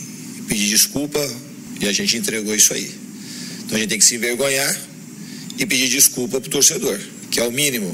pedir 0.47 0.69
desculpa 0.69 1.19
e 1.81 1.89
a 1.89 1.93
gente 1.93 2.17
entregou 2.17 2.55
isso 2.55 2.75
aí. 2.75 2.93
Então 3.65 3.77
a 3.77 3.81
gente 3.81 3.89
tem 3.89 3.99
que 3.99 4.05
se 4.05 4.15
envergonhar 4.15 4.79
e 5.59 5.65
pedir 5.65 5.89
desculpa 5.89 6.41
para 6.41 6.47
o 6.47 6.51
torcedor, 6.51 6.99
que 7.31 7.41
é 7.41 7.45
o 7.45 7.53
mínimo. 7.53 7.93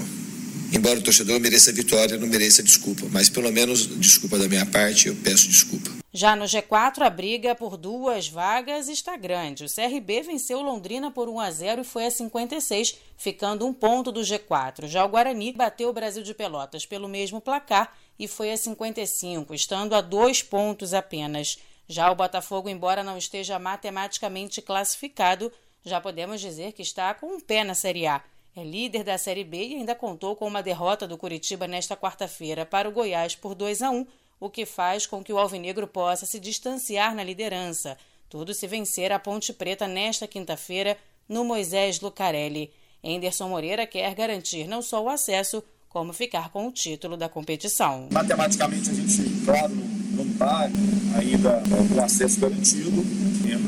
Embora 0.72 0.98
o 0.98 1.02
torcedor 1.02 1.38
mereça 1.38 1.72
vitória, 1.72 2.16
não 2.16 2.26
mereça 2.26 2.62
desculpa, 2.62 3.06
mas 3.12 3.28
pelo 3.28 3.52
menos 3.52 3.86
desculpa 3.86 4.38
da 4.38 4.48
minha 4.48 4.66
parte, 4.66 5.06
eu 5.06 5.14
peço 5.14 5.48
desculpa. 5.48 5.90
Já 6.12 6.34
no 6.34 6.44
G4, 6.44 7.02
a 7.02 7.10
briga 7.10 7.54
por 7.54 7.76
duas 7.76 8.28
vagas 8.28 8.88
está 8.88 9.16
grande. 9.16 9.64
O 9.64 9.68
CRB 9.68 10.22
venceu 10.22 10.60
Londrina 10.62 11.10
por 11.10 11.28
1 11.28 11.40
a 11.40 11.50
0 11.50 11.80
e 11.82 11.84
foi 11.84 12.06
a 12.06 12.10
56, 12.10 12.96
ficando 13.16 13.66
um 13.66 13.72
ponto 13.72 14.10
do 14.10 14.20
G4. 14.20 14.86
Já 14.86 15.04
o 15.04 15.08
Guarani 15.08 15.52
bateu 15.52 15.88
o 15.88 15.92
Brasil 15.92 16.22
de 16.22 16.34
Pelotas 16.34 16.86
pelo 16.86 17.08
mesmo 17.08 17.40
placar 17.40 17.96
e 18.18 18.26
foi 18.26 18.52
a 18.52 18.56
55, 18.56 19.54
estando 19.54 19.94
a 19.94 20.00
dois 20.00 20.42
pontos 20.42 20.94
apenas. 20.94 21.58
Já 21.88 22.10
o 22.10 22.14
Botafogo, 22.14 22.68
embora 22.68 23.02
não 23.02 23.18
esteja 23.18 23.58
matematicamente 23.58 24.62
classificado, 24.62 25.52
já 25.84 26.00
podemos 26.00 26.40
dizer 26.40 26.72
que 26.72 26.82
está 26.82 27.12
com 27.12 27.26
um 27.26 27.40
pé 27.40 27.62
na 27.62 27.74
Série 27.74 28.06
A. 28.06 28.22
É 28.56 28.62
líder 28.62 29.02
da 29.02 29.18
Série 29.18 29.42
B 29.42 29.56
e 29.66 29.74
ainda 29.74 29.96
contou 29.96 30.36
com 30.36 30.46
uma 30.46 30.62
derrota 30.62 31.08
do 31.08 31.18
Curitiba 31.18 31.66
nesta 31.66 31.96
quarta-feira 31.96 32.64
para 32.64 32.88
o 32.88 32.92
Goiás 32.92 33.34
por 33.34 33.52
2 33.52 33.82
a 33.82 33.90
1 33.90 34.06
o 34.38 34.48
que 34.48 34.64
faz 34.64 35.06
com 35.06 35.24
que 35.24 35.32
o 35.32 35.38
Alvinegro 35.38 35.88
possa 35.88 36.24
se 36.24 36.38
distanciar 36.38 37.16
na 37.16 37.24
liderança. 37.24 37.98
Tudo 38.28 38.54
se 38.54 38.68
vencer 38.68 39.10
a 39.10 39.18
Ponte 39.18 39.52
Preta 39.52 39.88
nesta 39.88 40.28
quinta-feira 40.28 40.96
no 41.28 41.44
Moisés 41.44 42.00
Lucarelli. 42.00 42.70
Anderson 43.02 43.48
Moreira 43.48 43.88
quer 43.88 44.14
garantir 44.14 44.68
não 44.68 44.82
só 44.82 45.02
o 45.02 45.08
acesso, 45.08 45.62
como 45.88 46.12
ficar 46.12 46.50
com 46.50 46.68
o 46.68 46.72
título 46.72 47.16
da 47.16 47.28
competição. 47.28 48.08
Matematicamente, 48.12 48.90
a 48.90 48.94
gente, 48.94 49.44
claro, 49.44 49.74
não 50.12 50.26
está 50.26 50.70
ainda 51.18 51.60
com 51.92 52.00
acesso 52.00 52.38
garantido, 52.38 53.02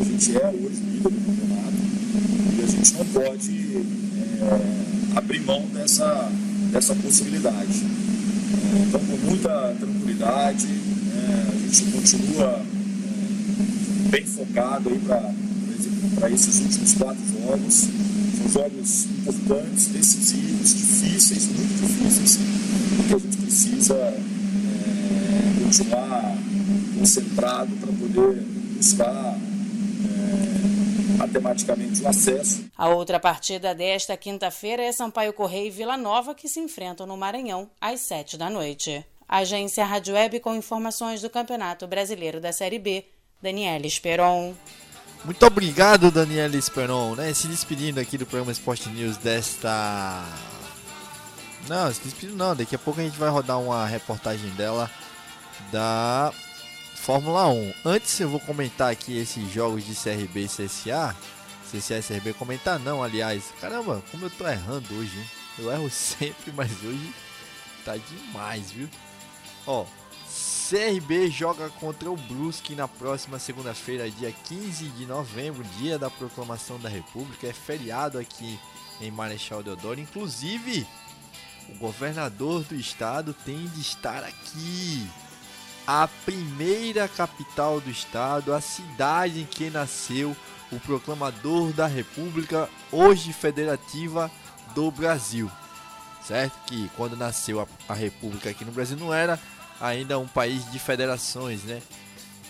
a 0.01 0.05
gente 0.05 0.37
é 0.37 0.46
hoje 0.49 0.81
líder 0.81 1.11
do 1.11 1.27
campeonato 1.27 1.77
e 2.57 2.62
a 2.62 2.66
gente 2.66 2.92
não 2.94 3.07
pode 3.07 4.15
abrir 5.14 5.40
mão 5.40 5.66
dessa, 5.72 6.31
dessa 6.72 6.94
possibilidade. 6.94 7.85
Então, 8.87 9.01
com 9.01 9.16
muita 9.29 9.75
tranquilidade, 9.79 10.66
é, 10.66 11.46
a 11.49 11.68
gente 11.68 11.90
continua 11.92 12.62
é, 12.62 14.09
bem 14.11 14.25
focado 14.25 14.90
para 15.01 16.31
esses 16.31 16.61
últimos 16.61 16.94
quatro 16.94 17.22
jogos. 17.42 17.88
São 18.37 18.49
jogos 18.53 19.07
importantes, 19.07 19.87
decisivos, 19.87 20.75
difíceis, 20.75 21.46
muito 21.46 21.87
difíceis, 21.87 22.38
que 23.09 23.14
a 23.14 23.18
gente 23.18 23.37
precisa 23.38 23.94
é, 23.94 24.22
continuar 25.62 26.37
concentrado 26.99 27.70
para 27.77 27.92
poder 27.92 28.42
buscar 28.77 29.38
matematicamente 31.16 32.02
o 32.02 32.09
acesso. 32.09 32.66
A 32.76 32.88
outra 32.88 33.18
partida 33.18 33.74
desta 33.74 34.16
quinta-feira 34.16 34.83
é 34.83 34.92
Sampaio 34.92 35.33
Correia 35.33 35.66
e 35.66 35.70
Vila 35.70 35.96
Nova, 35.96 36.35
que 36.35 36.48
se 36.48 36.61
enfrentam 36.61 37.07
no 37.07 37.16
Maranhão 37.16 37.70
às 37.81 38.00
sete 38.00 38.37
da 38.37 38.50
noite. 38.50 39.05
Agência 39.29 39.85
Rádio 39.85 40.14
Web 40.14 40.40
com 40.40 40.55
informações 40.55 41.20
do 41.20 41.29
Campeonato 41.29 41.87
Brasileiro 41.87 42.40
da 42.40 42.52
Série 42.52 42.79
B, 42.79 43.05
Daniela 43.42 43.87
Esperon. 43.87 44.55
Muito 45.24 45.44
obrigado, 45.44 46.11
Daniela 46.11 46.57
Esperon, 46.57 47.16
né? 47.16 47.35
Se 47.35 47.48
despedindo 47.48 47.98
aqui 47.98 48.16
do 48.16 48.24
programa 48.24 48.52
Esporte 48.52 48.88
News 48.88 49.16
desta. 49.16 50.24
Não, 51.68 51.92
se 51.92 52.00
despedindo 52.00 52.37
não, 52.37 52.55
daqui 52.55 52.76
a 52.76 52.79
pouco 52.79 53.00
a 53.00 53.02
gente 53.02 53.18
vai 53.18 53.29
rodar 53.29 53.61
uma 53.61 53.85
reportagem 53.85 54.50
dela 54.50 54.88
da 55.72 56.33
Fórmula 57.07 57.47
1. 57.47 57.73
Antes 57.85 58.19
eu 58.19 58.29
vou 58.29 58.40
comentar 58.40 58.90
aqui 58.90 59.16
esses 59.16 59.49
jogos 59.53 59.87
de 59.87 59.95
CRB 59.95 60.40
e 60.40 60.49
CSA. 60.49 61.16
CSA 61.71 61.99
e 61.99 62.03
CRB 62.03 62.33
comentar 62.33 62.81
não, 62.81 63.01
aliás. 63.01 63.55
Caramba, 63.61 64.03
como 64.11 64.27
eu 64.27 64.31
tô 64.31 64.45
errando 64.45 64.92
hoje, 64.92 65.16
hein? 65.16 65.31
Eu 65.57 65.71
erro 65.71 65.88
sempre, 65.95 66.51
mas 66.51 66.69
hoje 66.83 67.14
tá 67.85 67.97
demais, 67.97 68.73
viu? 68.73 68.88
Ó, 69.69 69.87
CRB 70.69 71.31
joga 71.31 71.69
contra 71.79 72.11
o 72.11 72.16
Brusque 72.16 72.75
na 72.75 72.88
próxima 72.88 73.38
segunda-feira, 73.38 74.11
dia 74.11 74.33
15 74.33 74.88
de 74.88 75.07
novembro, 75.07 75.62
dia 75.79 76.01
da 76.01 76.11
proclamação 76.11 76.77
da 76.81 76.88
República. 76.88 77.47
É 77.47 77.53
feriado 77.53 78.19
aqui 78.19 78.59
em 79.01 79.12
Marechal 79.12 79.62
Deodoro. 79.62 80.01
Inclusive, 80.01 80.85
o 81.69 81.79
governador 81.79 82.64
do 82.64 82.75
estado 82.75 83.33
tem 83.33 83.64
de 83.69 83.81
estar 83.81 84.25
aqui 84.25 85.09
a 85.87 86.09
primeira 86.25 87.07
capital 87.09 87.81
do 87.81 87.90
estado, 87.90 88.53
a 88.53 88.61
cidade 88.61 89.40
em 89.40 89.44
que 89.44 89.70
nasceu 89.70 90.37
o 90.72 90.81
proclamador 90.81 91.72
da 91.72 91.87
República, 91.87 92.68
hoje 92.90 93.33
federativa 93.33 94.31
do 94.75 94.90
Brasil. 94.90 95.51
Certo? 96.22 96.59
Que 96.66 96.90
quando 96.96 97.16
nasceu 97.16 97.61
a, 97.61 97.66
a 97.88 97.94
República 97.94 98.51
aqui 98.51 98.64
no 98.64 98.72
Brasil 98.72 98.96
não 98.96 99.14
era 99.14 99.38
ainda 99.81 100.18
um 100.18 100.27
país 100.27 100.68
de 100.72 100.79
federações, 100.79 101.62
né? 101.62 101.81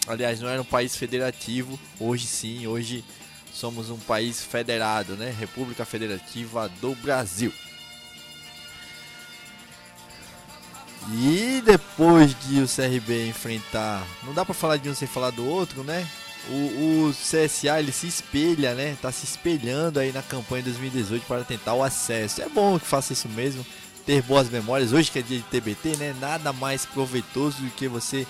Aliás, 0.07 0.41
não 0.41 0.49
era 0.49 0.63
um 0.63 0.65
país 0.65 0.97
federativo, 0.97 1.79
hoje 1.99 2.27
sim, 2.27 2.67
hoje 2.67 3.05
somos 3.53 3.91
um 3.91 3.99
país 3.99 4.43
federado, 4.43 5.17
né? 5.17 5.35
República 5.39 5.85
Federativa 5.85 6.69
do 6.81 6.95
Brasil. 6.95 7.53
E 11.13 11.63
depois 11.65 12.35
de 12.41 12.61
o 12.61 12.67
CRB 12.67 13.29
enfrentar, 13.29 14.05
não 14.25 14.35
dá 14.35 14.45
para 14.45 14.55
falar 14.55 14.77
de 14.77 14.89
um 14.89 14.95
sem 14.95 15.07
falar 15.07 15.31
do 15.31 15.47
outro, 15.47 15.85
né? 15.85 16.07
O, 16.49 17.09
o, 17.09 17.13
CSA 17.13 17.79
ele 17.79 17.93
se 17.93 18.07
espelha, 18.07 18.75
né? 18.75 18.97
Tá 19.01 19.13
se 19.13 19.25
espelhando 19.25 20.01
aí 20.01 20.13
na 20.13 20.23
campanha 20.23 20.63
de 20.63 20.71
2018 20.71 21.25
para 21.27 21.45
tentar 21.45 21.75
o 21.75 21.83
acesso. 21.83 22.43
É 22.43 22.49
bom 22.49 22.79
que 22.79 22.87
faça 22.87 23.13
isso 23.13 23.29
mesmo, 23.29 23.65
ter 24.05 24.23
boas 24.23 24.49
memórias. 24.49 24.93
Hoje 24.93 25.11
que 25.11 25.21
é 25.21 25.23
dia 25.23 25.39
de 25.39 25.45
TBT, 25.45 25.97
né? 25.97 26.15
Nada 26.21 26.53
mais 26.53 26.85
proveitoso 26.85 27.63
do 27.63 27.71
que 27.71 27.87
você 27.87 28.27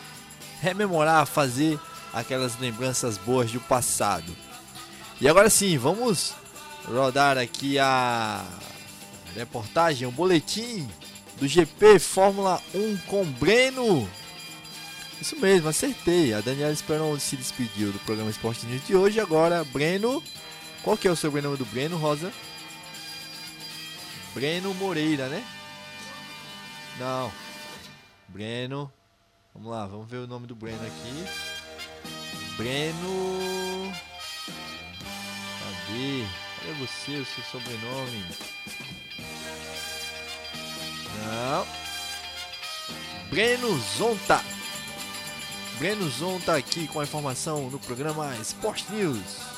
rememorar, 0.61 1.27
fazer 1.27 1.79
aquelas 2.13 2.59
lembranças 2.59 3.17
boas 3.17 3.51
do 3.51 3.61
passado. 3.61 4.37
E 5.19 5.27
agora 5.29 5.49
sim, 5.49 5.79
vamos 5.79 6.35
rodar 6.87 7.39
aqui 7.39 7.79
a 7.79 8.45
reportagem, 9.35 10.07
o 10.07 10.11
boletim 10.11 10.87
do 11.39 11.47
GP 11.47 11.99
Fórmula 11.99 12.63
1 12.75 12.97
com 13.07 13.25
Breno. 13.25 14.09
Isso 15.21 15.37
mesmo, 15.37 15.69
acertei. 15.69 16.35
A 16.35 16.41
Daniela 16.41 16.73
Esperon 16.73 17.19
se 17.19 17.37
despediu 17.37 17.93
do 17.93 17.99
programa 18.01 18.31
Esporte 18.31 18.67
News 18.67 18.87
de 18.87 18.95
hoje. 18.95 19.21
Agora, 19.21 19.65
Breno. 19.65 20.23
Qual 20.83 20.97
que 20.97 21.09
é 21.09 21.11
o 21.11 21.17
sobrenome 21.17 21.57
do 21.57 21.65
Breno, 21.67 21.97
Rosa? 21.97 22.33
Breno 24.35 24.73
Moreira, 24.75 25.29
né? 25.29 25.45
Não. 26.99 27.33
Breno. 28.29 28.93
Vamos 29.55 29.71
lá, 29.71 29.87
vamos 29.87 30.09
ver 30.09 30.19
o 30.19 30.27
nome 30.27 30.47
do 30.47 30.55
Breno 30.55 30.85
aqui. 30.87 31.25
Breno. 32.57 33.93
Cadê? 35.59 36.25
Cadê 36.61 36.73
você, 36.79 37.17
o 37.17 37.25
seu 37.25 37.45
sobrenome? 37.45 38.25
Não. 41.27 41.67
Breno 43.29 43.79
Zonta. 43.99 44.41
Breno 45.79 46.09
Zonta 46.09 46.57
aqui 46.57 46.87
com 46.87 47.01
a 47.01 47.05
informação 47.05 47.69
no 47.69 47.79
programa 47.79 48.35
Sport 48.41 48.89
News. 48.91 49.56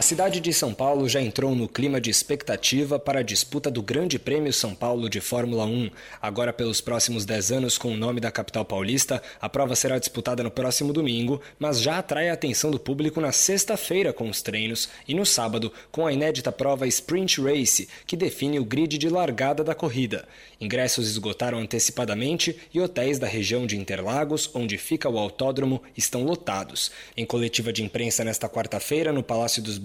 A 0.00 0.02
cidade 0.02 0.40
de 0.40 0.50
São 0.50 0.72
Paulo 0.72 1.06
já 1.10 1.20
entrou 1.20 1.54
no 1.54 1.68
clima 1.68 2.00
de 2.00 2.08
expectativa 2.08 2.98
para 2.98 3.18
a 3.18 3.22
disputa 3.22 3.70
do 3.70 3.82
Grande 3.82 4.18
Prêmio 4.18 4.50
São 4.50 4.74
Paulo 4.74 5.10
de 5.10 5.20
Fórmula 5.20 5.66
1. 5.66 5.90
Agora, 6.22 6.54
pelos 6.54 6.80
próximos 6.80 7.26
10 7.26 7.52
anos, 7.52 7.76
com 7.76 7.92
o 7.92 7.96
nome 7.98 8.18
da 8.18 8.32
capital 8.32 8.64
paulista, 8.64 9.22
a 9.38 9.46
prova 9.46 9.76
será 9.76 9.98
disputada 9.98 10.42
no 10.42 10.50
próximo 10.50 10.90
domingo, 10.90 11.38
mas 11.58 11.82
já 11.82 11.98
atrai 11.98 12.30
a 12.30 12.32
atenção 12.32 12.70
do 12.70 12.80
público 12.80 13.20
na 13.20 13.30
sexta-feira 13.30 14.10
com 14.10 14.30
os 14.30 14.40
treinos 14.40 14.88
e 15.06 15.12
no 15.12 15.26
sábado 15.26 15.70
com 15.92 16.06
a 16.06 16.12
inédita 16.14 16.50
prova 16.50 16.86
Sprint 16.86 17.38
Race, 17.38 17.86
que 18.06 18.16
define 18.16 18.58
o 18.58 18.64
grid 18.64 18.96
de 18.96 19.10
largada 19.10 19.62
da 19.62 19.74
corrida. 19.74 20.26
Ingressos 20.58 21.08
esgotaram 21.08 21.58
antecipadamente 21.58 22.56
e 22.72 22.80
hotéis 22.80 23.18
da 23.18 23.26
região 23.26 23.66
de 23.66 23.76
Interlagos, 23.76 24.48
onde 24.54 24.78
fica 24.78 25.10
o 25.10 25.18
autódromo, 25.18 25.82
estão 25.94 26.22
lotados. 26.22 26.90
Em 27.14 27.26
coletiva 27.26 27.70
de 27.70 27.82
imprensa 27.82 28.24
nesta 28.24 28.48
quarta-feira, 28.48 29.12
no 29.12 29.22
Palácio 29.22 29.62
dos 29.62 29.76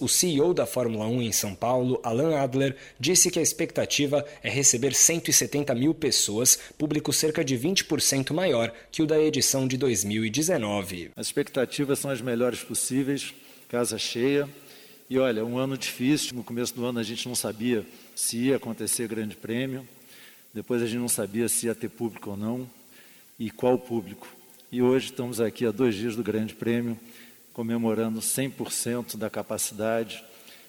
o 0.00 0.08
CEO 0.08 0.54
da 0.54 0.66
Fórmula 0.66 1.06
1 1.06 1.22
em 1.22 1.32
São 1.32 1.54
Paulo, 1.54 2.00
Alan 2.02 2.36
Adler, 2.38 2.76
disse 2.98 3.30
que 3.30 3.38
a 3.38 3.42
expectativa 3.42 4.24
é 4.42 4.48
receber 4.48 4.94
170 4.94 5.74
mil 5.74 5.94
pessoas, 5.94 6.58
público 6.78 7.12
cerca 7.12 7.44
de 7.44 7.56
20% 7.56 8.32
maior 8.32 8.72
que 8.92 9.02
o 9.02 9.06
da 9.06 9.20
edição 9.20 9.66
de 9.66 9.76
2019. 9.76 11.10
As 11.16 11.26
expectativas 11.26 11.98
são 11.98 12.10
as 12.10 12.20
melhores 12.20 12.62
possíveis, 12.62 13.34
casa 13.68 13.98
cheia. 13.98 14.48
E 15.08 15.18
olha, 15.18 15.44
um 15.44 15.58
ano 15.58 15.76
difícil, 15.76 16.34
no 16.34 16.44
começo 16.44 16.74
do 16.74 16.84
ano 16.84 16.98
a 16.98 17.02
gente 17.02 17.26
não 17.28 17.34
sabia 17.34 17.84
se 18.14 18.38
ia 18.38 18.56
acontecer 18.56 19.08
grande 19.08 19.36
prêmio. 19.36 19.86
depois 20.52 20.82
a 20.82 20.86
gente 20.86 20.98
não 20.98 21.08
sabia 21.08 21.48
se 21.48 21.66
ia 21.66 21.74
ter 21.74 21.88
público 21.88 22.30
ou 22.30 22.36
não 22.36 22.68
e 23.38 23.50
qual 23.50 23.78
público. 23.78 24.28
E 24.70 24.82
hoje 24.82 25.06
estamos 25.06 25.40
aqui 25.40 25.66
a 25.66 25.70
dois 25.70 25.94
dias 25.94 26.16
do 26.16 26.22
Grande 26.22 26.54
Prêmio, 26.54 26.98
comemorando 27.54 28.20
100% 28.20 29.16
da 29.16 29.30
capacidade. 29.30 30.22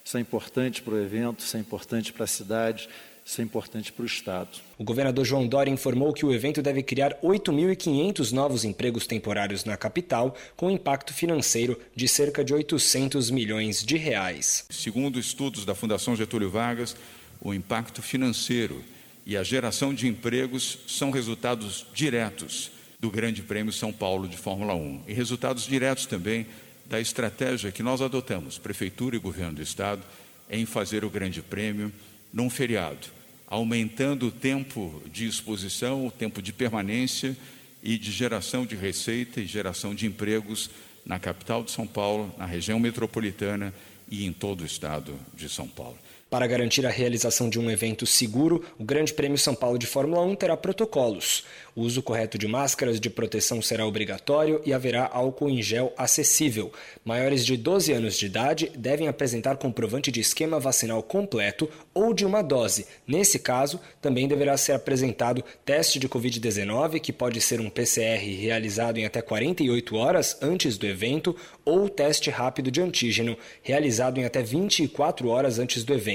Isso 0.03 0.17
é 0.17 0.21
importante 0.21 0.81
para 0.83 0.93
o 0.93 1.01
evento, 1.01 1.39
isso 1.39 1.57
é 1.57 1.59
importante 1.59 2.13
para 2.13 2.23
a 2.23 2.27
cidade, 2.27 2.87
isso 3.25 3.41
é 3.41 3.43
importante 3.43 3.91
para 3.91 4.03
o 4.03 4.05
Estado. 4.05 4.59
O 4.77 4.83
governador 4.83 5.25
João 5.25 5.47
Dória 5.47 5.71
informou 5.71 6.13
que 6.13 6.23
o 6.23 6.31
evento 6.31 6.61
deve 6.61 6.83
criar 6.83 7.17
8.500 7.23 8.31
novos 8.31 8.63
empregos 8.63 9.07
temporários 9.07 9.65
na 9.65 9.75
capital, 9.75 10.35
com 10.55 10.69
impacto 10.69 11.11
financeiro 11.11 11.77
de 11.95 12.07
cerca 12.07 12.45
de 12.45 12.53
800 12.53 13.31
milhões 13.31 13.83
de 13.83 13.97
reais. 13.97 14.65
Segundo 14.69 15.19
estudos 15.19 15.65
da 15.65 15.73
Fundação 15.73 16.15
Getúlio 16.15 16.51
Vargas, 16.51 16.95
o 17.41 17.51
impacto 17.51 18.03
financeiro 18.03 18.83
e 19.25 19.35
a 19.35 19.43
geração 19.43 19.91
de 19.91 20.07
empregos 20.07 20.77
são 20.87 21.09
resultados 21.09 21.87
diretos 21.95 22.69
do 22.99 23.09
Grande 23.09 23.41
Prêmio 23.41 23.73
São 23.73 23.91
Paulo 23.91 24.27
de 24.27 24.37
Fórmula 24.37 24.75
1 24.75 25.01
e 25.07 25.13
resultados 25.13 25.65
diretos 25.65 26.05
também 26.05 26.45
da 26.85 26.99
estratégia 26.99 27.71
que 27.71 27.83
nós 27.83 28.01
adotamos, 28.01 28.57
Prefeitura 28.57 29.15
e 29.15 29.19
Governo 29.19 29.53
do 29.53 29.61
Estado, 29.61 30.03
em 30.49 30.65
fazer 30.65 31.03
o 31.03 31.09
Grande 31.09 31.41
Prêmio 31.41 31.91
num 32.31 32.49
feriado, 32.49 33.07
aumentando 33.47 34.27
o 34.27 34.31
tempo 34.31 35.01
de 35.11 35.25
exposição, 35.25 36.05
o 36.05 36.11
tempo 36.11 36.41
de 36.41 36.53
permanência 36.53 37.35
e 37.81 37.97
de 37.97 38.11
geração 38.11 38.65
de 38.65 38.75
receita 38.75 39.39
e 39.39 39.45
geração 39.45 39.95
de 39.95 40.05
empregos 40.05 40.69
na 41.05 41.19
capital 41.19 41.63
de 41.63 41.71
São 41.71 41.85
Paulo, 41.85 42.33
na 42.37 42.45
região 42.45 42.79
metropolitana 42.79 43.73
e 44.09 44.25
em 44.25 44.33
todo 44.33 44.61
o 44.61 44.65
estado 44.65 45.17
de 45.35 45.47
São 45.47 45.67
Paulo. 45.67 45.97
Para 46.27 46.47
garantir 46.47 46.83
a 46.87 46.89
realização 46.89 47.47
de 47.47 47.59
um 47.59 47.69
evento 47.69 48.03
seguro, 48.07 48.65
o 48.79 48.83
Grande 48.83 49.13
Prêmio 49.13 49.37
São 49.37 49.53
Paulo 49.53 49.77
de 49.77 49.85
Fórmula 49.85 50.23
1 50.23 50.35
terá 50.35 50.57
protocolos. 50.57 51.45
O 51.75 51.81
uso 51.81 52.01
correto 52.01 52.35
de 52.35 52.47
máscaras 52.47 52.99
de 52.99 53.11
proteção 53.11 53.61
será 53.61 53.85
obrigatório 53.85 54.59
e 54.65 54.73
haverá 54.73 55.07
álcool 55.13 55.51
em 55.51 55.61
gel 55.61 55.93
acessível. 55.95 56.73
Maiores 57.03 57.45
de 57.45 57.55
12 57.55 57.93
anos 57.93 58.17
de 58.17 58.25
idade 58.25 58.71
devem 58.75 59.07
apresentar 59.07 59.57
comprovante 59.57 60.11
de 60.11 60.19
esquema 60.19 60.59
vacinal 60.59 61.03
completo 61.03 61.69
ou 61.93 62.11
de 62.11 62.25
uma 62.25 62.41
dose. 62.41 62.87
Nesse 63.05 63.37
caso, 63.37 63.79
também 64.01 64.27
deverá 64.27 64.57
ser 64.57 64.71
apresentado 64.71 65.43
teste 65.63 65.99
de 65.99 66.09
Covid-19, 66.09 66.99
que 67.01 67.13
pode 67.13 67.39
ser 67.39 67.61
um 67.61 67.69
PCR 67.69 68.19
realizado 68.41 68.97
em 68.97 69.05
até 69.05 69.21
48 69.21 69.95
horas 69.95 70.37
antes 70.41 70.75
do 70.75 70.87
evento, 70.87 71.35
ou 71.63 71.87
teste 71.87 72.31
rápido 72.31 72.71
de 72.71 72.81
antígeno, 72.81 73.37
realizado 73.61 74.19
em 74.19 74.25
até 74.25 74.41
24 74.41 75.29
horas 75.29 75.59
antes 75.59 75.83
do 75.83 75.93
evento. 75.93 76.14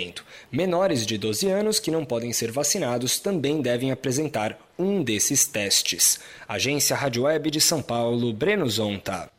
Menores 0.51 1.07
de 1.07 1.19
12 1.19 1.49
anos 1.49 1.79
que 1.79 1.91
não 1.91 2.05
podem 2.05 2.33
ser 2.33 2.51
vacinados 2.51 3.19
também 3.19 3.61
devem 3.61 3.91
apresentar 3.91 4.59
um 4.79 5.03
desses 5.03 5.47
testes. 5.47 6.19
Agência 6.49 6.97
Rádio 6.97 7.25
Web 7.25 7.51
de 7.51 7.61
São 7.61 7.83
Paulo, 7.83 8.33
Breno 8.33 8.69
Zonta. 8.69 9.31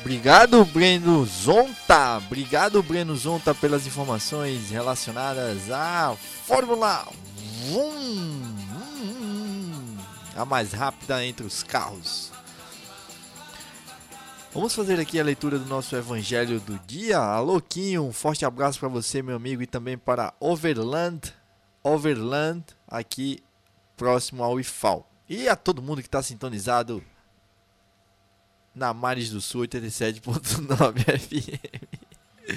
Obrigado, 0.00 0.64
Breno 0.64 1.24
Zonta. 1.24 2.16
Obrigado, 2.16 2.82
Breno 2.82 3.16
Zonta, 3.16 3.54
pelas 3.54 3.86
informações 3.86 4.70
relacionadas 4.70 5.70
à 5.70 6.16
Fórmula 6.44 7.06
1. 7.70 8.52
A 10.34 10.44
mais 10.44 10.72
rápida 10.72 11.24
entre 11.24 11.46
os 11.46 11.62
carros. 11.62 12.31
Vamos 14.54 14.74
fazer 14.74 15.00
aqui 15.00 15.18
a 15.18 15.24
leitura 15.24 15.58
do 15.58 15.64
nosso 15.64 15.96
evangelho 15.96 16.60
do 16.60 16.78
dia. 16.80 17.16
Aloquinho, 17.16 18.04
um 18.04 18.12
forte 18.12 18.44
abraço 18.44 18.78
para 18.78 18.88
você, 18.88 19.22
meu 19.22 19.34
amigo, 19.34 19.62
e 19.62 19.66
também 19.66 19.96
para 19.96 20.34
Overland, 20.38 21.32
Overland, 21.82 22.62
aqui 22.86 23.42
próximo 23.96 24.44
ao 24.44 24.60
IFAL. 24.60 25.10
E 25.26 25.48
a 25.48 25.56
todo 25.56 25.80
mundo 25.80 26.02
que 26.02 26.08
está 26.08 26.22
sintonizado 26.22 27.02
na 28.74 28.92
Mares 28.92 29.30
do 29.30 29.40
Sul 29.40 29.62
87.9 29.62 31.00
FM. 31.18 32.52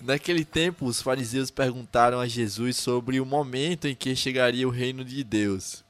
Naquele 0.00 0.46
tempo, 0.46 0.86
os 0.86 1.02
fariseus 1.02 1.50
perguntaram 1.50 2.20
a 2.20 2.26
Jesus 2.26 2.78
sobre 2.78 3.20
o 3.20 3.26
momento 3.26 3.86
em 3.86 3.94
que 3.94 4.16
chegaria 4.16 4.66
o 4.66 4.70
reino 4.70 5.04
de 5.04 5.22
Deus. 5.22 5.81